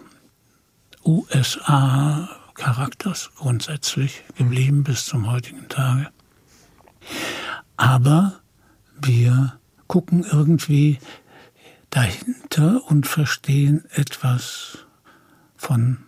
USA 1.03 2.28
Charakters 2.53 3.30
grundsätzlich 3.36 4.22
geblieben 4.36 4.84
bis 4.84 5.07
zum 5.07 5.30
heutigen 5.30 5.66
Tage. 5.70 6.11
Aber 7.78 8.38
wir 9.01 9.59
gucken 9.86 10.26
irgendwie 10.30 10.99
dahinter 11.88 12.82
und 12.90 13.07
verstehen 13.07 13.86
etwas 13.92 14.86
von 15.57 16.05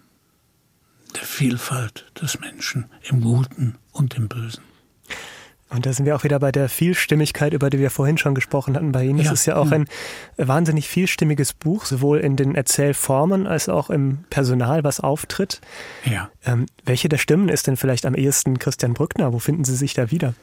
der 1.14 1.24
Vielfalt 1.24 2.04
des 2.20 2.38
Menschen 2.38 2.84
im 3.02 3.22
Guten 3.22 3.78
und 3.92 4.14
im 4.14 4.28
Bösen. 4.28 4.75
Und 5.68 5.84
da 5.84 5.92
sind 5.92 6.06
wir 6.06 6.14
auch 6.14 6.22
wieder 6.22 6.38
bei 6.38 6.52
der 6.52 6.68
Vielstimmigkeit, 6.68 7.52
über 7.52 7.70
die 7.70 7.80
wir 7.80 7.90
vorhin 7.90 8.18
schon 8.18 8.36
gesprochen 8.36 8.76
hatten 8.76 8.92
bei 8.92 9.04
Ihnen. 9.04 9.18
Es 9.18 9.26
ja, 9.26 9.32
ist 9.32 9.46
ja 9.46 9.56
auch 9.56 9.70
ja. 9.70 9.78
ein 9.78 9.86
wahnsinnig 10.36 10.88
vielstimmiges 10.88 11.54
Buch, 11.54 11.86
sowohl 11.86 12.18
in 12.18 12.36
den 12.36 12.54
Erzählformen 12.54 13.48
als 13.48 13.68
auch 13.68 13.90
im 13.90 14.18
Personal, 14.30 14.84
was 14.84 15.00
auftritt. 15.00 15.60
Ja. 16.04 16.30
Ähm, 16.44 16.66
welche 16.84 17.08
der 17.08 17.18
Stimmen 17.18 17.48
ist 17.48 17.66
denn 17.66 17.76
vielleicht 17.76 18.06
am 18.06 18.14
ehesten 18.14 18.60
Christian 18.60 18.94
Brückner? 18.94 19.32
Wo 19.32 19.40
finden 19.40 19.64
Sie 19.64 19.74
sich 19.74 19.94
da 19.94 20.12
wieder? 20.12 20.34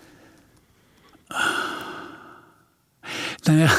Naja, 3.46 3.70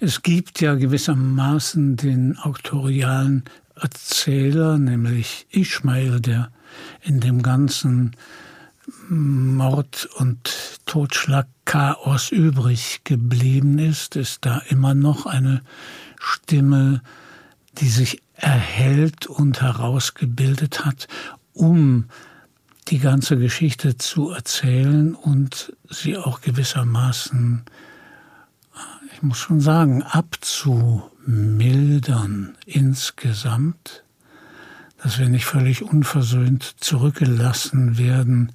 es 0.00 0.22
gibt 0.22 0.62
ja 0.62 0.74
gewissermaßen 0.74 1.96
den 1.96 2.38
autorialen 2.38 3.44
Erzähler, 3.74 4.78
nämlich 4.78 5.46
Ishmael, 5.50 6.20
der 6.20 6.50
in 7.02 7.20
dem 7.20 7.42
ganzen 7.42 8.16
Mord 9.08 10.08
und 10.16 10.80
Totschlagchaos 10.86 12.30
übrig 12.30 13.00
geblieben 13.04 13.78
ist, 13.78 14.16
ist 14.16 14.44
da 14.44 14.58
immer 14.68 14.94
noch 14.94 15.26
eine 15.26 15.62
Stimme, 16.18 17.02
die 17.78 17.88
sich 17.88 18.22
erhält 18.34 19.26
und 19.26 19.62
herausgebildet 19.62 20.84
hat, 20.84 21.08
um 21.52 22.06
die 22.88 22.98
ganze 22.98 23.36
Geschichte 23.36 23.96
zu 23.96 24.30
erzählen 24.30 25.14
und 25.14 25.72
sie 25.90 26.16
auch 26.16 26.40
gewissermaßen 26.40 27.64
ich 29.16 29.22
muss 29.22 29.38
schon 29.38 29.60
sagen, 29.60 30.02
abzumildern 30.02 32.54
insgesamt, 32.66 34.04
dass 35.02 35.18
wir 35.18 35.30
nicht 35.30 35.46
völlig 35.46 35.82
unversöhnt 35.82 36.74
zurückgelassen 36.80 37.96
werden 37.96 38.52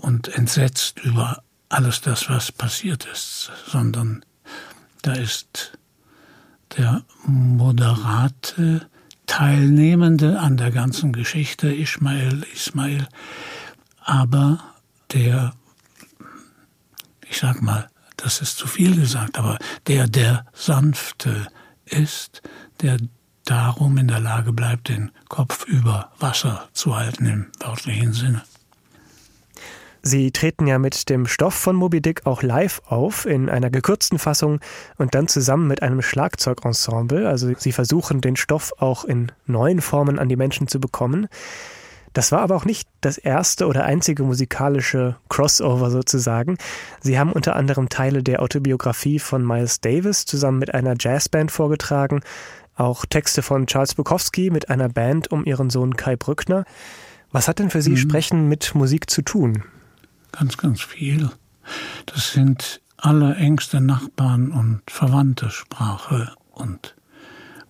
und 0.00 0.28
entsetzt 0.28 1.00
über 1.00 1.42
alles 1.68 2.00
das, 2.00 2.28
was 2.28 2.52
passiert 2.52 3.06
ist, 3.12 3.50
sondern 3.66 4.24
da 5.02 5.12
ist 5.12 5.78
der 6.76 7.02
moderate 7.24 8.88
Teilnehmende 9.26 10.40
an 10.40 10.56
der 10.56 10.70
ganzen 10.70 11.12
Geschichte, 11.12 11.72
Ismail, 11.72 12.44
Ismail, 12.52 13.06
aber 14.00 14.58
der, 15.12 15.52
ich 17.28 17.38
sag 17.38 17.62
mal, 17.62 17.88
das 18.16 18.40
ist 18.40 18.58
zu 18.58 18.66
viel 18.66 18.96
gesagt, 18.96 19.38
aber 19.38 19.58
der, 19.86 20.08
der 20.08 20.46
sanfte 20.52 21.46
ist, 21.84 22.42
der 22.80 22.98
darum 23.44 23.96
in 23.98 24.08
der 24.08 24.20
Lage 24.20 24.52
bleibt, 24.52 24.88
den 24.88 25.10
Kopf 25.28 25.64
über 25.66 26.12
Wasser 26.18 26.68
zu 26.72 26.96
halten 26.96 27.26
im 27.26 27.46
wörtlichen 27.60 28.12
Sinne. 28.12 28.42
Sie 30.02 30.30
treten 30.30 30.66
ja 30.66 30.78
mit 30.78 31.10
dem 31.10 31.26
Stoff 31.26 31.54
von 31.54 31.76
Moby 31.76 32.00
Dick 32.00 32.26
auch 32.26 32.42
live 32.42 32.80
auf, 32.86 33.26
in 33.26 33.50
einer 33.50 33.70
gekürzten 33.70 34.18
Fassung 34.18 34.60
und 34.96 35.14
dann 35.14 35.28
zusammen 35.28 35.66
mit 35.66 35.82
einem 35.82 36.00
Schlagzeugensemble. 36.00 37.28
Also 37.28 37.52
Sie 37.56 37.72
versuchen, 37.72 38.20
den 38.20 38.36
Stoff 38.36 38.72
auch 38.78 39.04
in 39.04 39.30
neuen 39.46 39.80
Formen 39.80 40.18
an 40.18 40.28
die 40.28 40.36
Menschen 40.36 40.68
zu 40.68 40.80
bekommen. 40.80 41.28
Das 42.12 42.32
war 42.32 42.40
aber 42.40 42.56
auch 42.56 42.64
nicht 42.64 42.88
das 43.02 43.18
erste 43.18 43.66
oder 43.66 43.84
einzige 43.84 44.24
musikalische 44.24 45.16
Crossover 45.28 45.90
sozusagen. 45.90 46.56
Sie 47.00 47.18
haben 47.18 47.32
unter 47.32 47.54
anderem 47.54 47.88
Teile 47.88 48.22
der 48.22 48.42
Autobiografie 48.42 49.18
von 49.18 49.46
Miles 49.46 49.80
Davis 49.80 50.24
zusammen 50.24 50.58
mit 50.58 50.74
einer 50.74 50.96
Jazzband 50.98 51.52
vorgetragen, 51.52 52.20
auch 52.74 53.04
Texte 53.04 53.42
von 53.42 53.66
Charles 53.66 53.94
Bukowski 53.94 54.50
mit 54.50 54.70
einer 54.70 54.88
Band 54.88 55.30
um 55.30 55.44
ihren 55.44 55.70
Sohn 55.70 55.96
Kai 55.96 56.16
Brückner. 56.16 56.64
Was 57.30 57.46
hat 57.46 57.60
denn 57.60 57.70
für 57.70 57.82
Sie 57.82 57.90
mhm. 57.90 57.96
Sprechen 57.98 58.48
mit 58.48 58.74
Musik 58.74 59.08
zu 59.08 59.22
tun? 59.22 59.62
Ganz, 60.32 60.56
ganz 60.56 60.82
viel. 60.82 61.30
Das 62.06 62.32
sind 62.32 62.80
allerengste 62.96 63.80
Nachbarn 63.80 64.50
und 64.52 64.82
Verwandte 64.88 65.50
Sprache 65.50 66.32
und 66.50 66.94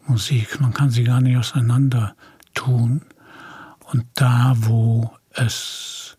Musik. 0.06 0.60
Man 0.60 0.74
kann 0.74 0.90
sie 0.90 1.04
gar 1.04 1.20
nicht 1.20 1.36
auseinander 1.36 2.14
tun. 2.54 3.02
Und 3.92 4.06
da, 4.14 4.54
wo 4.56 5.10
es 5.32 6.16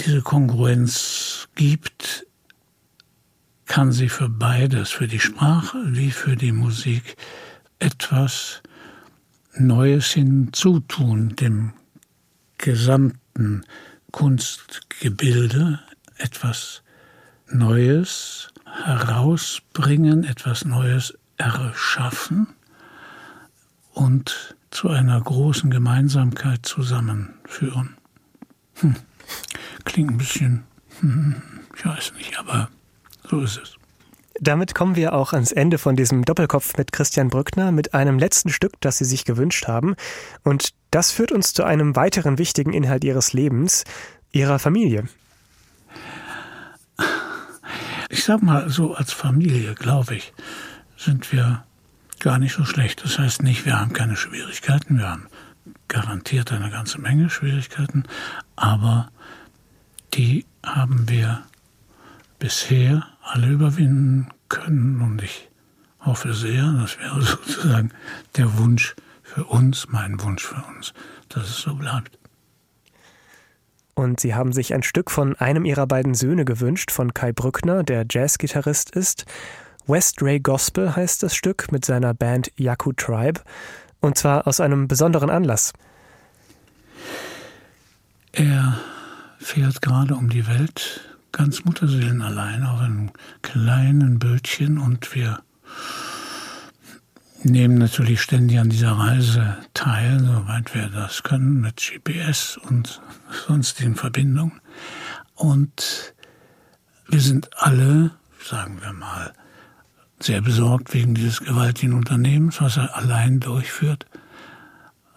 diese 0.00 0.22
Kongruenz 0.22 1.48
gibt, 1.54 2.26
kann 3.66 3.92
sie 3.92 4.08
für 4.08 4.28
beides, 4.28 4.90
für 4.90 5.08
die 5.08 5.20
Sprache 5.20 5.78
wie 5.86 6.10
für 6.10 6.36
die 6.36 6.52
Musik, 6.52 7.16
etwas 7.78 8.62
Neues 9.58 10.12
hinzutun, 10.12 11.36
dem 11.36 11.72
gesamten 12.58 13.64
Kunstgebilde, 14.16 15.78
etwas 16.16 16.82
Neues 17.50 18.48
herausbringen, 18.64 20.24
etwas 20.24 20.64
Neues 20.64 21.18
erschaffen 21.36 22.46
und 23.92 24.56
zu 24.70 24.88
einer 24.88 25.20
großen 25.20 25.70
Gemeinsamkeit 25.70 26.64
zusammenführen. 26.64 27.98
Hm. 28.76 28.96
Klingt 29.84 30.12
ein 30.12 30.16
bisschen, 30.16 30.64
hm, 31.00 31.42
ich 31.76 31.84
weiß 31.84 32.14
nicht, 32.14 32.38
aber 32.38 32.70
so 33.28 33.42
ist 33.42 33.60
es. 33.62 33.74
Damit 34.40 34.74
kommen 34.74 34.96
wir 34.96 35.12
auch 35.12 35.34
ans 35.34 35.52
Ende 35.52 35.76
von 35.76 35.94
diesem 35.94 36.24
Doppelkopf 36.24 36.78
mit 36.78 36.90
Christian 36.90 37.28
Brückner 37.28 37.70
mit 37.70 37.92
einem 37.92 38.18
letzten 38.18 38.48
Stück, 38.48 38.80
das 38.80 38.96
Sie 38.96 39.04
sich 39.04 39.26
gewünscht 39.26 39.68
haben. 39.68 39.94
Und 40.42 40.70
das 40.96 41.12
führt 41.12 41.30
uns 41.30 41.52
zu 41.52 41.62
einem 41.62 41.94
weiteren 41.94 42.38
wichtigen 42.38 42.72
Inhalt 42.72 43.04
Ihres 43.04 43.34
Lebens, 43.34 43.84
Ihrer 44.32 44.58
Familie. 44.58 45.06
Ich 48.08 48.24
sag 48.24 48.42
mal, 48.42 48.70
so 48.70 48.94
als 48.94 49.12
Familie, 49.12 49.74
glaube 49.74 50.14
ich, 50.14 50.32
sind 50.96 51.32
wir 51.32 51.62
gar 52.20 52.38
nicht 52.38 52.54
so 52.54 52.64
schlecht. 52.64 53.04
Das 53.04 53.18
heißt 53.18 53.42
nicht, 53.42 53.66
wir 53.66 53.78
haben 53.78 53.92
keine 53.92 54.16
Schwierigkeiten, 54.16 54.96
wir 54.96 55.10
haben 55.10 55.26
garantiert 55.88 56.50
eine 56.50 56.70
ganze 56.70 56.98
Menge 56.98 57.28
Schwierigkeiten, 57.28 58.04
aber 58.54 59.10
die 60.14 60.46
haben 60.64 61.10
wir 61.10 61.42
bisher 62.38 63.06
alle 63.20 63.48
überwinden 63.48 64.28
können 64.48 65.02
und 65.02 65.22
ich 65.22 65.50
hoffe 66.00 66.32
sehr, 66.32 66.72
das 66.72 66.98
wäre 66.98 67.20
sozusagen 67.20 67.90
der 68.36 68.56
Wunsch 68.56 68.96
für 69.26 69.44
uns, 69.44 69.88
mein 69.88 70.20
Wunsch 70.22 70.44
für 70.46 70.62
uns, 70.76 70.94
dass 71.28 71.48
es 71.48 71.58
so 71.58 71.74
bleibt. 71.74 72.18
Und 73.94 74.20
sie 74.20 74.34
haben 74.34 74.52
sich 74.52 74.74
ein 74.74 74.82
Stück 74.82 75.10
von 75.10 75.36
einem 75.36 75.64
ihrer 75.64 75.86
beiden 75.86 76.14
Söhne 76.14 76.44
gewünscht, 76.44 76.90
von 76.90 77.14
Kai 77.14 77.32
Brückner, 77.32 77.82
der 77.82 78.04
Jazzgitarrist 78.08 78.90
ist. 78.90 79.24
West 79.86 80.22
Ray 80.22 80.38
Gospel 80.38 80.94
heißt 80.94 81.22
das 81.22 81.34
Stück 81.34 81.72
mit 81.72 81.84
seiner 81.84 82.12
Band 82.12 82.52
Yaku 82.56 82.92
Tribe. 82.92 83.40
Und 84.00 84.18
zwar 84.18 84.46
aus 84.46 84.60
einem 84.60 84.86
besonderen 84.86 85.30
Anlass. 85.30 85.72
Er 88.32 88.78
fährt 89.38 89.80
gerade 89.80 90.14
um 90.14 90.28
die 90.28 90.46
Welt, 90.46 91.00
ganz 91.32 91.64
Mutterseelen 91.64 92.20
allein, 92.20 92.64
auf 92.64 92.80
einem 92.80 93.10
kleinen 93.42 94.18
Bötchen 94.18 94.78
und 94.78 95.14
wir 95.14 95.40
nehmen 97.46 97.78
natürlich 97.78 98.20
ständig 98.20 98.58
an 98.58 98.68
dieser 98.68 98.92
Reise 98.92 99.58
teil, 99.74 100.20
soweit 100.20 100.74
wir 100.74 100.88
das 100.88 101.22
können, 101.22 101.60
mit 101.60 101.76
GPS 101.76 102.56
und 102.56 103.00
sonstigen 103.46 103.94
Verbindungen. 103.94 104.60
Und 105.34 106.14
wir 107.08 107.20
sind 107.20 107.50
alle, 107.56 108.12
sagen 108.44 108.80
wir 108.80 108.92
mal, 108.92 109.32
sehr 110.20 110.40
besorgt 110.40 110.94
wegen 110.94 111.14
dieses 111.14 111.40
gewaltigen 111.40 111.92
Unternehmens, 111.92 112.60
was 112.60 112.76
er 112.76 112.96
allein 112.96 113.40
durchführt. 113.40 114.06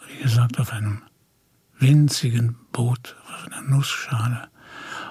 Wie 0.07 0.23
gesagt, 0.23 0.59
auf 0.59 0.73
einem 0.73 1.01
winzigen 1.79 2.57
Boot, 2.71 3.15
auf 3.31 3.45
einer 3.47 3.61
Nussschale. 3.61 4.49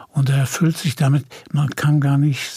Und 0.09 0.29
er 0.29 0.39
erfüllt 0.39 0.77
sich 0.77 0.97
damit, 0.97 1.25
man 1.53 1.71
kann 1.71 2.01
gar 2.01 2.19
nicht 2.19 2.51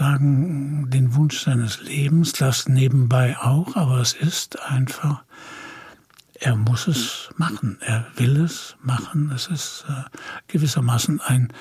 sagen, 0.00 0.88
den 0.88 1.14
Wunsch 1.14 1.42
seines 1.42 1.82
Lebens, 1.82 2.32
das 2.32 2.66
nebenbei 2.66 3.36
auch, 3.36 3.76
aber 3.76 3.98
es 4.00 4.14
ist 4.14 4.58
einfach, 4.62 5.22
er 6.36 6.56
muss 6.56 6.88
es 6.88 7.28
machen, 7.36 7.76
er 7.82 8.06
will 8.16 8.38
es 8.38 8.76
machen. 8.82 9.30
Es 9.34 9.48
ist 9.48 9.84
äh, 9.90 10.04
gewissermaßen 10.48 11.20
ein 11.20 11.52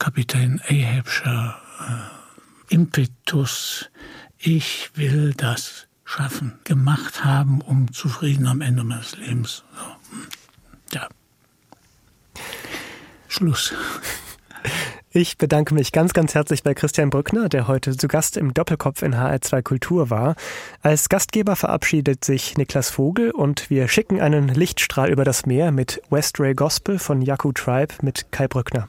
Kapitän 0.00 0.60
Ahabscher 0.68 1.56
äh, 2.68 2.74
Impetus, 2.74 3.88
ich 4.38 4.90
will 4.96 5.32
das 5.36 5.86
schaffen, 6.04 6.58
gemacht 6.64 7.24
haben, 7.24 7.60
um 7.60 7.92
zufrieden 7.92 8.48
am 8.48 8.60
Ende 8.60 8.82
meines 8.82 9.16
Lebens. 9.16 9.62
So. 9.72 9.84
Hm. 10.10 10.26
Ja. 10.94 11.08
Schluss. 13.28 13.72
Ich 15.16 15.38
bedanke 15.38 15.74
mich 15.74 15.92
ganz, 15.92 16.12
ganz 16.12 16.34
herzlich 16.34 16.64
bei 16.64 16.74
Christian 16.74 17.08
Brückner, 17.08 17.48
der 17.48 17.68
heute 17.68 17.96
zu 17.96 18.08
Gast 18.08 18.36
im 18.36 18.52
Doppelkopf 18.52 19.00
in 19.00 19.14
HR2 19.14 19.62
Kultur 19.62 20.10
war. 20.10 20.34
Als 20.82 21.08
Gastgeber 21.08 21.54
verabschiedet 21.54 22.24
sich 22.24 22.56
Niklas 22.56 22.90
Vogel 22.90 23.30
und 23.30 23.70
wir 23.70 23.86
schicken 23.86 24.20
einen 24.20 24.48
Lichtstrahl 24.48 25.12
über 25.12 25.22
das 25.22 25.46
Meer 25.46 25.70
mit 25.70 26.02
West 26.10 26.40
Ray 26.40 26.54
Gospel 26.54 26.98
von 26.98 27.22
Yaku 27.22 27.52
Tribe 27.52 27.94
mit 28.02 28.32
Kai 28.32 28.48
Brückner. 28.48 28.88